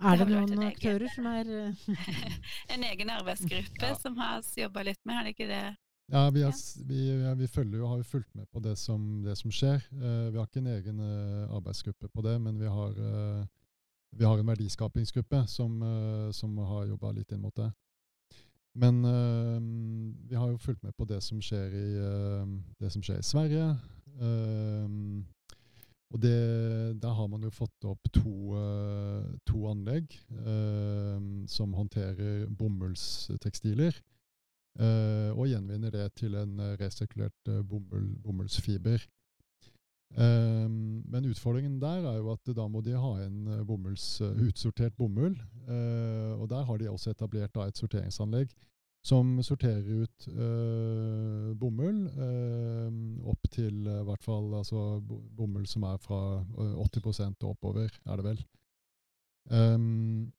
Er 0.00 0.16
Det 0.16 0.26
det 0.26 0.34
noen 0.34 0.48
egen- 0.58 0.72
aktører 0.72 1.08
som 1.14 1.26
er 1.26 1.44
eh, 1.68 1.74
en 2.74 2.82
egen 2.84 3.10
arbeidsgruppe 3.10 3.86
Ja. 3.86 3.94
som 3.94 4.16
har 4.16 4.42
jobba 4.56 4.82
litt 4.82 4.98
med, 5.04 5.14
er 5.16 5.22
det 5.24 5.30
ikke 5.36 5.46
det? 5.48 5.76
Ja, 6.10 6.30
vi, 6.30 6.42
har, 6.42 6.52
vi, 6.88 7.22
ja, 7.22 7.34
vi 7.34 7.46
følger 7.46 7.78
jo, 7.78 7.86
har 7.86 7.96
jo 7.98 8.02
fulgt 8.04 8.34
med 8.34 8.46
på 8.50 8.60
det 8.64 8.78
som, 8.78 9.22
det 9.22 9.36
som 9.36 9.50
skjer. 9.52 9.82
Uh, 9.92 10.30
vi 10.32 10.38
har 10.38 10.46
ikke 10.46 10.58
en 10.62 10.66
egen 10.72 11.00
uh, 11.04 11.54
arbeidsgruppe 11.58 12.08
på 12.08 12.22
det, 12.24 12.40
men 12.40 12.58
vi 12.58 12.66
har, 12.66 12.90
uh, 12.96 13.44
vi 14.16 14.24
har 14.24 14.38
en 14.38 14.46
verdiskapingsgruppe 14.48 15.46
som, 15.46 15.82
som 16.32 16.56
har 16.64 16.86
jobba 16.88 17.12
litt 17.12 17.30
inn 17.32 17.42
mot 17.44 17.54
det. 17.54 17.70
Men 18.78 19.04
eh, 19.04 19.60
vi 20.30 20.34
har 20.38 20.52
jo 20.52 20.60
fulgt 20.62 20.84
med 20.86 20.94
på 20.94 21.06
det 21.08 21.18
som 21.24 21.40
skjer 21.42 21.74
i, 21.74 21.88
eh, 21.98 22.52
det 22.78 22.92
som 22.94 23.02
skjer 23.02 23.18
i 23.22 23.26
Sverige. 23.26 23.72
Uh, 24.18 25.22
og 26.10 26.18
det, 26.22 26.38
der 26.98 27.12
har 27.14 27.26
man 27.30 27.44
jo 27.46 27.52
fått 27.54 27.84
opp 27.86 28.08
to, 28.10 28.56
uh, 28.58 29.28
to 29.46 29.60
anlegg 29.70 30.16
uh, 30.32 31.20
som 31.46 31.76
håndterer 31.76 32.48
bomullstekstiler. 32.50 34.00
og 34.78 35.48
gjenvinner 35.50 35.90
det 35.90 36.04
til 36.14 36.34
en 36.38 36.60
resirkulert 36.78 37.48
bomull, 37.66 38.12
bomullsfiber. 38.22 39.02
Eh, 40.16 40.68
men 40.68 41.28
utfordringen 41.28 41.76
der 41.82 42.06
er 42.08 42.16
jo 42.16 42.32
at 42.32 42.48
da 42.56 42.64
må 42.68 42.80
de 42.80 42.96
ha 42.96 43.12
en 43.26 43.42
eh, 43.52 43.64
bomulls, 43.66 44.20
eh, 44.24 44.40
utsortert 44.48 44.96
bomull. 44.96 45.36
eh, 45.68 46.32
og 46.40 46.48
der 46.48 46.64
har 46.64 46.78
de 46.78 46.88
også 46.88 47.10
etablert 47.10 47.56
et 47.56 47.76
sorteringsanlegg 47.76 48.54
som 49.04 49.38
sorterer 49.42 50.02
ut 50.02 50.24
bomull 51.60 52.00
eh, 52.08 52.96
opp 53.30 53.50
til 53.52 53.86
i 53.86 54.00
hvert 54.08 54.24
fall 54.24 54.54
altså, 54.58 55.00
bomull 55.36 55.66
som 55.70 55.84
er 55.86 56.00
fra 56.02 56.40
eh, 56.40 56.74
80% 56.82 57.44
og 57.44 57.52
oppover, 57.54 57.92
er 58.06 58.16
det 58.16 58.24
vel. 58.24 58.42
Um, 59.48 60.32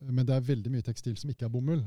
men 0.00 0.26
det 0.26 0.34
er 0.34 0.46
veldig 0.46 0.70
mye 0.72 0.86
tekstil 0.86 1.16
som 1.18 1.30
ikke 1.30 1.46
er 1.46 1.50
bomull, 1.50 1.80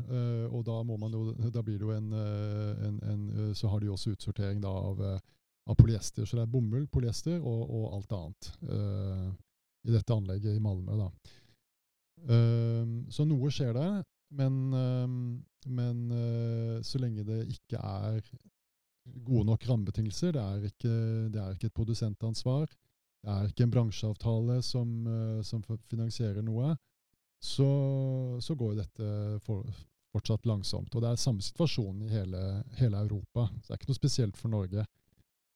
og 0.51 0.65
da, 0.67 0.81
må 0.83 0.97
man 0.99 1.13
jo, 1.15 1.31
da 1.47 1.61
blir 1.63 1.77
det 1.79 1.85
jo 1.87 1.93
en, 1.95 2.09
en, 2.11 2.97
en 3.07 3.53
Så 3.55 3.69
har 3.71 3.79
de 3.79 3.87
også 3.89 4.11
utsortering 4.11 4.59
da 4.59 4.67
av, 4.67 4.99
av 5.71 5.79
polyester. 5.79 6.27
Så 6.27 6.37
det 6.37 6.45
er 6.45 6.51
bomull, 6.51 6.87
polyester 6.91 7.39
og, 7.39 7.61
og 7.67 7.85
alt 7.97 8.15
annet 8.17 8.49
uh, 8.69 9.29
i 9.87 9.95
dette 9.95 10.15
anlegget 10.15 10.57
i 10.57 10.63
Malmö. 10.63 11.09
Um, 12.29 12.97
så 13.09 13.25
noe 13.25 13.49
skjer 13.53 13.73
der, 13.77 14.01
men, 14.37 14.59
uh, 14.75 15.69
men 15.71 16.05
eh, 16.15 16.77
så 16.85 17.01
lenge 17.01 17.25
det 17.25 17.43
ikke 17.51 17.77
er 17.81 18.21
gode 19.25 19.45
nok 19.49 19.65
rammebetingelser, 19.67 20.33
det 20.33 20.41
er 20.41 20.69
ikke, 20.69 20.93
det 21.33 21.41
er 21.41 21.55
ikke 21.55 21.69
et 21.69 21.77
produsentansvar, 21.77 22.69
det 23.21 23.33
er 23.33 23.49
ikke 23.49 23.65
en 23.67 23.73
bransjeavtale 23.73 24.61
som, 24.65 24.93
eh, 25.07 25.41
som 25.45 25.61
finansierer 25.89 26.41
noe, 26.45 26.73
så, 27.41 27.69
så 28.41 28.55
går 28.57 28.77
dette 28.77 29.11
for, 29.45 29.65
fortsatt 30.13 30.45
langsomt. 30.49 30.93
Og 30.93 31.03
det 31.03 31.11
er 31.11 31.21
samme 31.21 31.41
situasjon 31.45 32.03
i 32.05 32.09
hele, 32.11 32.41
hele 32.77 33.01
Europa. 33.01 33.47
Så 33.61 33.67
det 33.69 33.75
er 33.75 33.81
ikke 33.81 33.91
noe 33.91 34.01
spesielt 34.01 34.37
for 34.37 34.53
Norge. 34.53 34.85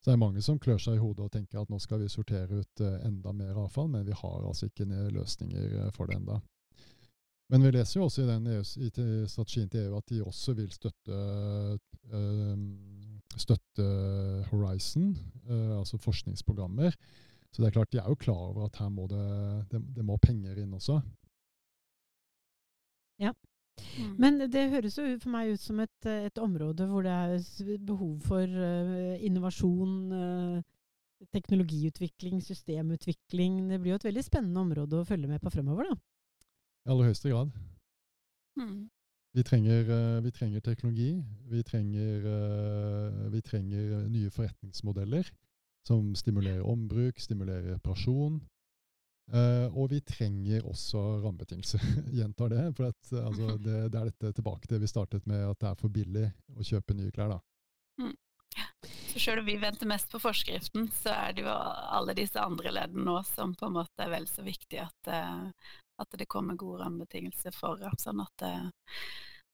Så 0.05 0.11
det 0.11 0.19
er 0.19 0.21
mange 0.21 0.41
som 0.45 0.59
klør 0.61 0.77
seg 0.77 0.99
i 0.99 1.01
hodet 1.01 1.25
og 1.25 1.31
tenker 1.33 1.57
at 1.57 1.71
nå 1.73 1.79
skal 1.81 2.03
vi 2.03 2.07
sortere 2.13 2.59
ut 2.59 2.81
eh, 2.85 2.97
enda 3.07 3.31
mer 3.33 3.55
avfall, 3.57 3.87
men 3.89 4.03
vi 4.05 4.13
har 4.13 4.43
altså 4.45 4.67
ikke 4.67 4.85
løsninger 4.85 5.71
eh, 5.79 5.87
for 5.95 6.05
det 6.05 6.19
enda. 6.19 6.35
Men 7.49 7.65
vi 7.65 7.71
leser 7.73 7.97
jo 7.97 8.03
også 8.05 8.21
i, 8.21 8.27
den 8.29 8.45
EU, 8.53 8.59
i 8.85 8.91
strategien 9.25 9.71
til 9.73 9.87
EU 9.87 9.95
at 9.97 10.13
de 10.13 10.21
også 10.21 10.53
vil 10.59 10.69
støtte, 10.69 11.23
eh, 12.13 12.53
støtte 13.33 13.87
Horizon, 14.51 15.09
altså 15.79 15.97
forskningsprogrammer. 15.97 16.93
Så 17.49 17.63
det 17.63 17.71
er 17.71 17.77
klart, 17.79 17.89
de 17.89 18.03
er 18.03 18.13
jo 18.13 18.21
klar 18.27 18.45
over 18.51 18.69
at 18.69 18.77
her 18.77 18.93
må 18.93 19.09
det, 19.09 19.25
det, 19.73 19.81
det 19.97 20.05
må 20.05 20.19
penger 20.21 20.61
inn 20.61 20.77
også. 20.77 20.99
Mm. 23.95 24.15
Men 24.19 24.39
det 24.51 24.69
høres 24.71 24.97
jo 24.99 25.05
for 25.19 25.31
meg 25.33 25.53
ut 25.55 25.63
som 25.63 25.79
et, 25.83 26.07
et 26.07 26.41
område 26.41 26.87
hvor 26.89 27.05
det 27.05 27.11
er 27.11 27.77
behov 27.85 28.17
for 28.27 28.43
uh, 28.43 29.15
innovasjon, 29.23 29.93
uh, 30.11 31.27
teknologiutvikling, 31.35 32.41
systemutvikling. 32.43 33.61
Det 33.69 33.79
blir 33.81 33.95
jo 33.95 34.01
et 34.01 34.09
veldig 34.09 34.25
spennende 34.25 34.63
område 34.63 34.99
å 34.99 35.07
følge 35.07 35.29
med 35.31 35.43
på 35.43 35.53
fremover, 35.53 35.91
da. 35.91 35.97
I 36.85 36.93
aller 36.93 37.09
høyeste 37.09 37.31
grad. 37.31 37.55
Mm. 38.59 38.75
Vi 39.35 39.43
trenger, 39.43 39.89
uh, 39.91 40.19
vi 40.23 40.35
trenger 40.35 40.63
teknologi. 40.63 41.11
Vi 41.51 41.63
trenger, 41.67 42.29
vi 43.31 43.41
trenger 43.43 44.05
nye 44.11 44.31
forretningsmodeller 44.31 45.31
som 45.85 46.15
stimulerer 46.17 46.65
ombruk, 46.65 47.19
stimulerer 47.21 47.75
reparasjon. 47.75 48.39
Eh, 49.33 49.67
og 49.73 49.89
vi 49.89 50.01
trenger 50.05 50.67
også 50.69 51.01
rammebetingelser. 51.23 51.81
Gjentar 52.17 52.51
det. 52.53 52.65
For 52.77 52.91
at, 52.91 53.11
eh, 53.11 53.25
altså, 53.25 53.57
det, 53.65 53.79
det 53.93 53.99
er 53.99 54.11
dette 54.11 54.33
tilbake 54.37 54.69
til 54.69 54.83
vi 54.83 54.91
startet 54.91 55.25
med, 55.29 55.47
at 55.49 55.61
det 55.61 55.71
er 55.71 55.81
for 55.81 55.93
billig 55.93 56.29
å 56.53 56.65
kjøpe 56.65 56.97
nye 56.97 57.13
klær. 57.15 57.35
da. 57.35 57.41
Så 59.15 59.19
selv 59.19 59.41
om 59.41 59.47
vi 59.47 59.55
venter 59.59 59.87
mest 59.87 60.11
på 60.11 60.19
forskriften, 60.19 60.89
så 60.91 61.13
er 61.15 61.35
det 61.35 61.45
jo 61.45 61.51
alle 61.51 62.15
disse 62.17 62.39
andre 62.39 62.73
leddene 62.75 63.07
nå 63.07 63.21
som 63.27 63.53
på 63.55 63.69
en 63.69 63.77
måte 63.77 64.03
er 64.03 64.11
vel 64.11 64.27
så 64.27 64.43
viktig 64.43 64.81
at, 64.83 65.11
eh, 65.11 65.71
at 66.03 66.17
det 66.19 66.27
kommer 66.31 66.59
gode 66.59 66.83
rammebetingelser 66.83 67.55
for, 67.55 67.79
ja, 67.81 67.93
sånn 67.99 68.19
at 68.23 68.43
det, 68.43 68.51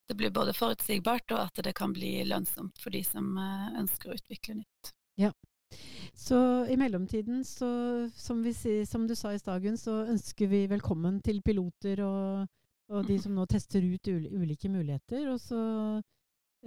det 0.09 0.17
blir 0.17 0.33
både 0.33 0.57
forutsigbart 0.57 1.37
og 1.37 1.45
at 1.45 1.61
det 1.63 1.75
kan 1.77 1.93
bli 1.93 2.15
lønnsomt 2.25 2.81
for 2.81 2.93
de 2.93 3.03
som 3.05 3.37
ønsker 3.37 4.09
å 4.09 4.17
utvikle 4.17 4.57
nytt. 4.63 4.91
Så 6.15 6.37
i 6.69 6.77
mellomtiden, 6.77 7.43
så, 7.43 7.67
som, 8.15 8.43
vi, 8.43 8.53
som 8.85 9.07
du 9.07 9.15
sa 9.15 9.33
i 9.33 9.39
stagen, 9.41 9.77
så 9.77 10.03
ønsker 10.11 10.49
vi 10.51 10.65
velkommen 10.69 11.19
til 11.25 11.41
piloter 11.41 12.03
og, 12.05 12.47
og 12.91 13.07
de 13.07 13.17
som 13.21 13.33
nå 13.35 13.45
tester 13.49 13.83
ut 13.83 14.11
ulike 14.11 14.69
muligheter. 14.69 15.29
Og 15.31 15.39
så 15.41 15.61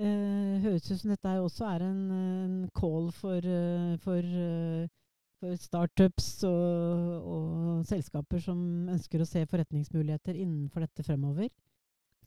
eh, 0.01 0.61
høres 0.65 0.89
det 0.89 0.97
ut 0.97 1.03
som 1.05 1.13
dette 1.15 1.37
også 1.41 1.69
er 1.71 1.87
en, 1.87 2.03
en 2.17 2.57
call 2.75 3.11
for, 3.15 3.39
eh, 3.39 3.95
for, 4.03 4.33
eh, 4.47 4.89
for 5.41 5.61
startups 5.61 6.33
og, 6.49 7.31
og 7.37 7.87
selskaper 7.87 8.43
som 8.43 8.59
ønsker 8.97 9.23
å 9.23 9.29
se 9.29 9.45
forretningsmuligheter 9.51 10.35
innenfor 10.35 10.87
dette 10.87 11.07
fremover. 11.07 11.53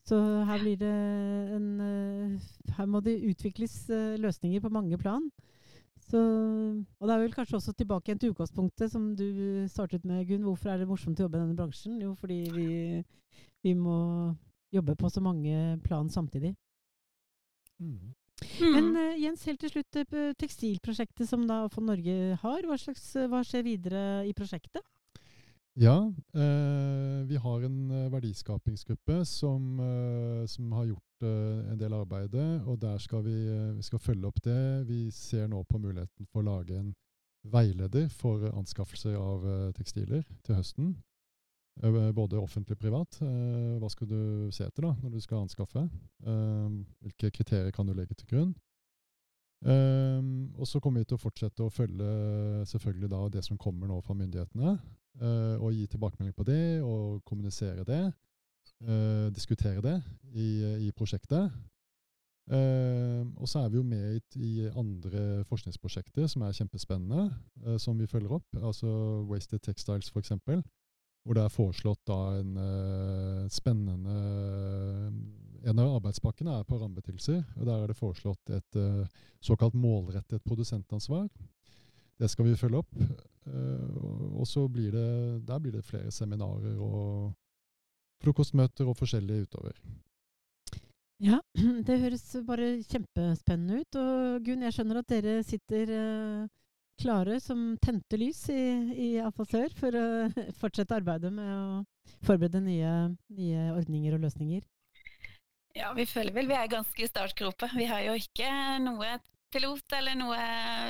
Så 0.08 0.16
her 0.48 0.64
en 0.64 1.68
eh, 1.84 2.50
Her 2.78 2.86
må 2.88 3.02
det 3.04 3.20
utvikles 3.28 3.90
løsninger 4.22 4.64
på 4.64 4.72
mange 4.72 4.98
plan. 4.98 5.28
Så, 6.08 6.20
og 7.00 7.10
det 7.10 7.14
er 7.14 7.20
vel 7.20 7.34
kanskje 7.36 7.58
også 7.58 7.74
tilbake 7.76 8.08
igjen 8.08 8.20
til 8.22 8.32
utgangspunktet 8.32 8.92
som 8.94 9.10
du 9.20 9.26
startet 9.68 10.06
med, 10.08 10.24
Gunn. 10.30 10.46
Hvorfor 10.48 10.72
er 10.72 10.80
det 10.80 10.88
morsomt 10.88 11.20
å 11.20 11.26
jobbe 11.26 11.36
i 11.36 11.42
denne 11.42 11.58
bransjen? 11.58 11.98
Jo, 12.00 12.14
fordi 12.16 12.38
vi, 12.56 12.68
vi 13.66 13.74
må 13.76 13.98
jobbe 14.72 14.96
på 15.00 15.12
så 15.12 15.24
mange 15.24 15.76
plan 15.84 16.08
samtidig. 16.10 16.54
Mm. 17.84 18.16
Men 18.62 18.92
eh, 18.96 19.18
Jens, 19.24 19.44
helt 19.50 19.60
til 19.62 19.74
slutt, 19.74 20.00
eh, 20.00 20.32
tekstilprosjektet 20.40 21.30
som 21.30 21.44
da 21.50 21.64
Fond 21.74 21.90
Norge 21.90 22.38
har, 22.42 22.68
hva, 22.70 22.78
slags, 22.80 23.10
eh, 23.18 23.28
hva 23.32 23.42
skjer 23.46 23.66
videre 23.66 24.04
i 24.30 24.34
prosjektet? 24.38 24.86
Ja, 25.80 26.14
eh, 26.34 27.26
vi 27.30 27.36
har 27.38 27.62
en 27.62 27.92
eh, 27.92 28.10
verdiskapingsgruppe 28.10 29.26
som, 29.26 29.80
eh, 29.80 30.46
som 30.46 30.72
har 30.72 30.86
gjort 30.86 31.22
eh, 31.22 31.72
en 31.72 31.78
del 31.78 31.94
arbeidet, 31.94 32.64
og 32.66 32.80
der 32.82 32.98
skal 32.98 33.22
vi, 33.22 33.36
eh, 33.46 33.76
vi 33.78 33.86
skal 33.86 34.00
følge 34.02 34.26
opp 34.26 34.42
det. 34.42 34.88
Vi 34.88 35.12
ser 35.12 35.46
nå 35.48 35.62
på 35.70 35.78
muligheten 35.78 36.26
for 36.32 36.42
å 36.42 36.48
lage 36.48 36.80
en 36.80 36.96
veileder 37.46 38.10
for 38.10 38.50
anskaffelser 38.58 39.20
av 39.22 39.46
eh, 39.46 39.70
tekstiler 39.78 40.26
til 40.48 40.58
høsten. 40.58 40.96
Både 41.78 42.40
offentlig 42.42 42.74
og 42.74 42.80
privat. 42.82 43.20
Hva 43.22 43.90
skal 43.94 44.08
du 44.10 44.22
se 44.50 44.66
etter 44.66 44.82
da, 44.82 44.96
når 44.98 45.12
du 45.14 45.20
skal 45.22 45.44
anskaffe? 45.44 45.84
Hvilke 47.06 47.30
kriterier 47.30 47.70
kan 47.70 47.86
du 47.86 47.94
legge 47.94 48.18
til 48.18 48.32
grunn? 48.32 48.56
Um, 49.66 50.54
og 50.58 50.68
så 50.70 50.80
kommer 50.80 51.02
vi 51.02 51.10
til 51.10 51.18
å 51.18 51.22
fortsette 51.22 51.66
å 51.66 51.74
følge 51.74 52.08
selvfølgelig 52.70 53.10
da 53.10 53.22
det 53.34 53.42
som 53.46 53.58
kommer 53.58 53.90
nå 53.90 53.98
fra 54.06 54.14
myndighetene. 54.14 54.78
uh, 55.22 55.58
og 55.58 55.74
gi 55.74 55.88
tilbakemelding 55.88 56.36
på 56.38 56.46
det, 56.46 56.82
og 56.86 57.24
kommunisere 57.26 57.84
det. 57.84 58.04
Uh, 58.84 59.34
diskutere 59.34 59.82
det 59.82 59.98
i, 60.34 60.50
i 60.88 60.92
prosjektet. 60.92 61.50
Uh, 62.48 63.28
og 63.36 63.48
så 63.50 63.60
er 63.60 63.70
vi 63.70 63.76
jo 63.76 63.84
med 63.84 64.16
i, 64.16 64.22
i 64.40 64.68
andre 64.72 65.44
forskningsprosjekter 65.50 66.30
som 66.32 66.46
er 66.48 66.56
kjempespennende, 66.56 67.26
eh, 67.66 67.76
som 67.78 68.00
vi 68.00 68.08
følger 68.08 68.38
opp. 68.38 68.46
Altså 68.62 68.88
Wasted 69.28 69.60
Textiles 69.60 70.12
f.eks. 70.14 70.32
Hvor 71.28 71.36
det 71.36 71.44
er 71.44 71.52
foreslått 71.52 72.06
da 72.08 72.20
en 72.40 72.54
eh, 72.64 73.50
spennende 73.52 74.16
En 75.66 75.80
av 75.80 75.96
arbeidspakkene 75.98 76.60
er 76.60 76.64
på 76.68 76.78
rammebetingelser. 76.80 77.44
og 77.58 77.66
Der 77.66 77.84
er 77.84 77.88
det 77.88 77.98
foreslått 77.98 78.50
et 78.54 78.76
eh, 78.76 79.08
såkalt 79.42 79.74
målrettet 79.74 80.44
produsentansvar. 80.44 81.30
Det 82.18 82.30
skal 82.30 82.46
vi 82.46 82.56
følge 82.58 82.78
opp. 82.84 82.94
Eh, 83.48 83.98
og- 84.38 84.48
så 84.48 84.68
blir 84.68 84.92
det, 84.92 85.46
der 85.46 85.60
blir 85.60 85.72
det 85.72 85.86
flere 85.86 86.12
seminarer 86.12 86.78
og 86.80 87.34
frokostmøter 88.24 88.88
og 88.88 88.98
forskjellig 88.98 89.48
utover. 89.48 89.74
Ja, 91.20 91.40
det 91.88 92.00
høres 92.02 92.26
bare 92.46 92.84
kjempespennende 92.84 93.82
ut. 93.82 93.96
Og 93.96 94.44
Gunn, 94.46 94.62
jeg 94.62 94.74
skjønner 94.74 95.00
at 95.02 95.08
dere 95.10 95.44
sitter 95.44 95.90
eh, 95.90 96.48
klare 97.02 97.40
som 97.42 97.78
tente 97.82 98.18
lys 98.18 98.50
i, 98.50 98.62
i 98.94 99.10
Afasør 99.22 99.74
for 99.78 99.94
å 99.98 100.06
fortsette 100.62 100.96
arbeidet 100.98 101.32
med 101.34 101.50
å 101.50 101.84
forberede 102.26 102.62
nye, 102.62 103.16
nye 103.30 103.72
ordninger 103.78 104.16
og 104.18 104.22
løsninger. 104.26 104.62
Ja, 105.78 105.92
vi 105.94 106.06
føler 106.10 106.34
vel 106.34 106.48
vi 106.50 106.56
er 106.58 106.70
ganske 106.72 107.04
i 107.04 107.10
startgropa. 107.10 107.70
Vi 107.78 107.86
har 107.90 108.02
jo 108.08 108.16
ikke 108.18 108.50
noe 108.82 109.18
pilot 109.54 109.94
eller 109.98 110.18
noe, 110.18 110.40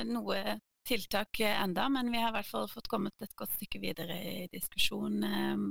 noe 0.08 0.58
tiltak 0.88 1.42
enda, 1.44 1.90
men 1.92 2.10
vi 2.14 2.22
har 2.22 2.32
i 2.32 2.38
hvert 2.38 2.48
fall 2.48 2.70
fått 2.72 2.88
kommet 2.92 3.26
et 3.26 3.36
godt 3.38 3.52
stykke 3.58 3.82
videre 3.84 4.16
i 4.24 4.48
diskusjon 4.54 5.18
eh, 5.28 5.66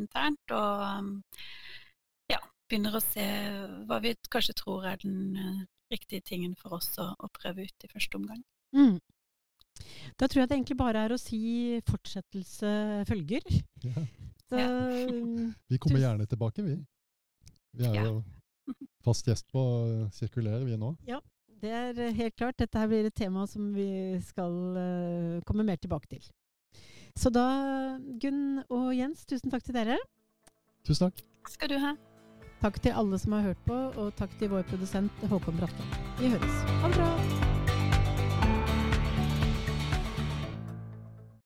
internt. 0.00 0.54
Og 0.56 0.84
um, 0.88 1.10
ja, 2.32 2.40
begynner 2.70 2.96
å 2.96 3.04
se 3.04 3.26
hva 3.88 4.00
vi 4.04 4.14
kanskje 4.32 4.56
tror 4.62 4.88
er 4.88 5.00
den 5.04 5.36
eh, 5.36 5.62
riktige 5.92 6.24
tingen 6.24 6.56
for 6.56 6.78
oss 6.78 6.88
å, 7.02 7.10
å 7.12 7.28
prøve 7.36 7.68
ut 7.68 7.84
i 7.84 7.92
første 7.92 8.16
omgang. 8.16 8.40
Mm. 8.72 8.96
Da 10.16 10.28
tror 10.28 10.42
jeg 10.42 10.48
det 10.48 10.56
egentlig 10.56 10.80
bare 10.80 11.04
er 11.04 11.12
å 11.12 11.20
si 11.20 11.78
fortsettelse 11.88 12.72
følger. 13.08 13.44
Ja. 13.84 14.06
Så, 14.52 14.64
Vi 15.72 15.78
kommer 15.80 16.02
gjerne 16.02 16.26
tilbake, 16.28 16.64
vi. 16.64 16.74
Vi 17.76 17.86
er 17.88 17.94
Ja. 17.96 18.02
jo 18.08 18.18
fast 19.04 19.28
gjest 19.28 19.48
på 19.52 19.62
eh, 19.86 20.10
Sirkuler, 20.14 20.64
vi 20.66 20.78
nå. 20.78 20.94
Ja, 21.08 21.20
Det 21.62 21.70
er 21.70 21.98
eh, 21.98 22.14
helt 22.18 22.36
klart. 22.36 22.58
Dette 22.58 22.78
her 22.78 22.88
blir 22.90 23.06
et 23.06 23.14
tema 23.14 23.46
som 23.46 23.68
vi 23.74 24.18
skal 24.26 24.56
uh, 24.76 25.42
komme 25.46 25.66
mer 25.66 25.78
tilbake 25.78 26.10
til. 26.10 26.24
Så 27.14 27.30
da, 27.30 27.44
Gunn 28.22 28.62
og 28.72 28.88
Jens, 28.96 29.26
tusen 29.28 29.52
takk 29.52 29.66
til 29.66 29.76
dere. 29.76 29.98
Tusen 30.86 31.10
takk. 31.10 31.22
Skal 31.52 31.74
du 31.74 31.78
ha? 31.82 31.94
Takk 32.62 32.78
til 32.82 32.94
alle 32.94 33.18
som 33.18 33.36
har 33.36 33.52
hørt 33.52 33.62
på, 33.66 33.78
og 33.98 34.12
takk 34.18 34.34
til 34.38 34.52
vår 34.54 34.66
produsent 34.70 35.24
Håkon 35.30 35.58
Bratland. 35.58 36.02
Vi 36.22 36.34
høres. 36.34 36.60
Ha 36.82 36.92
det 36.92 37.00
bra! 37.00 37.41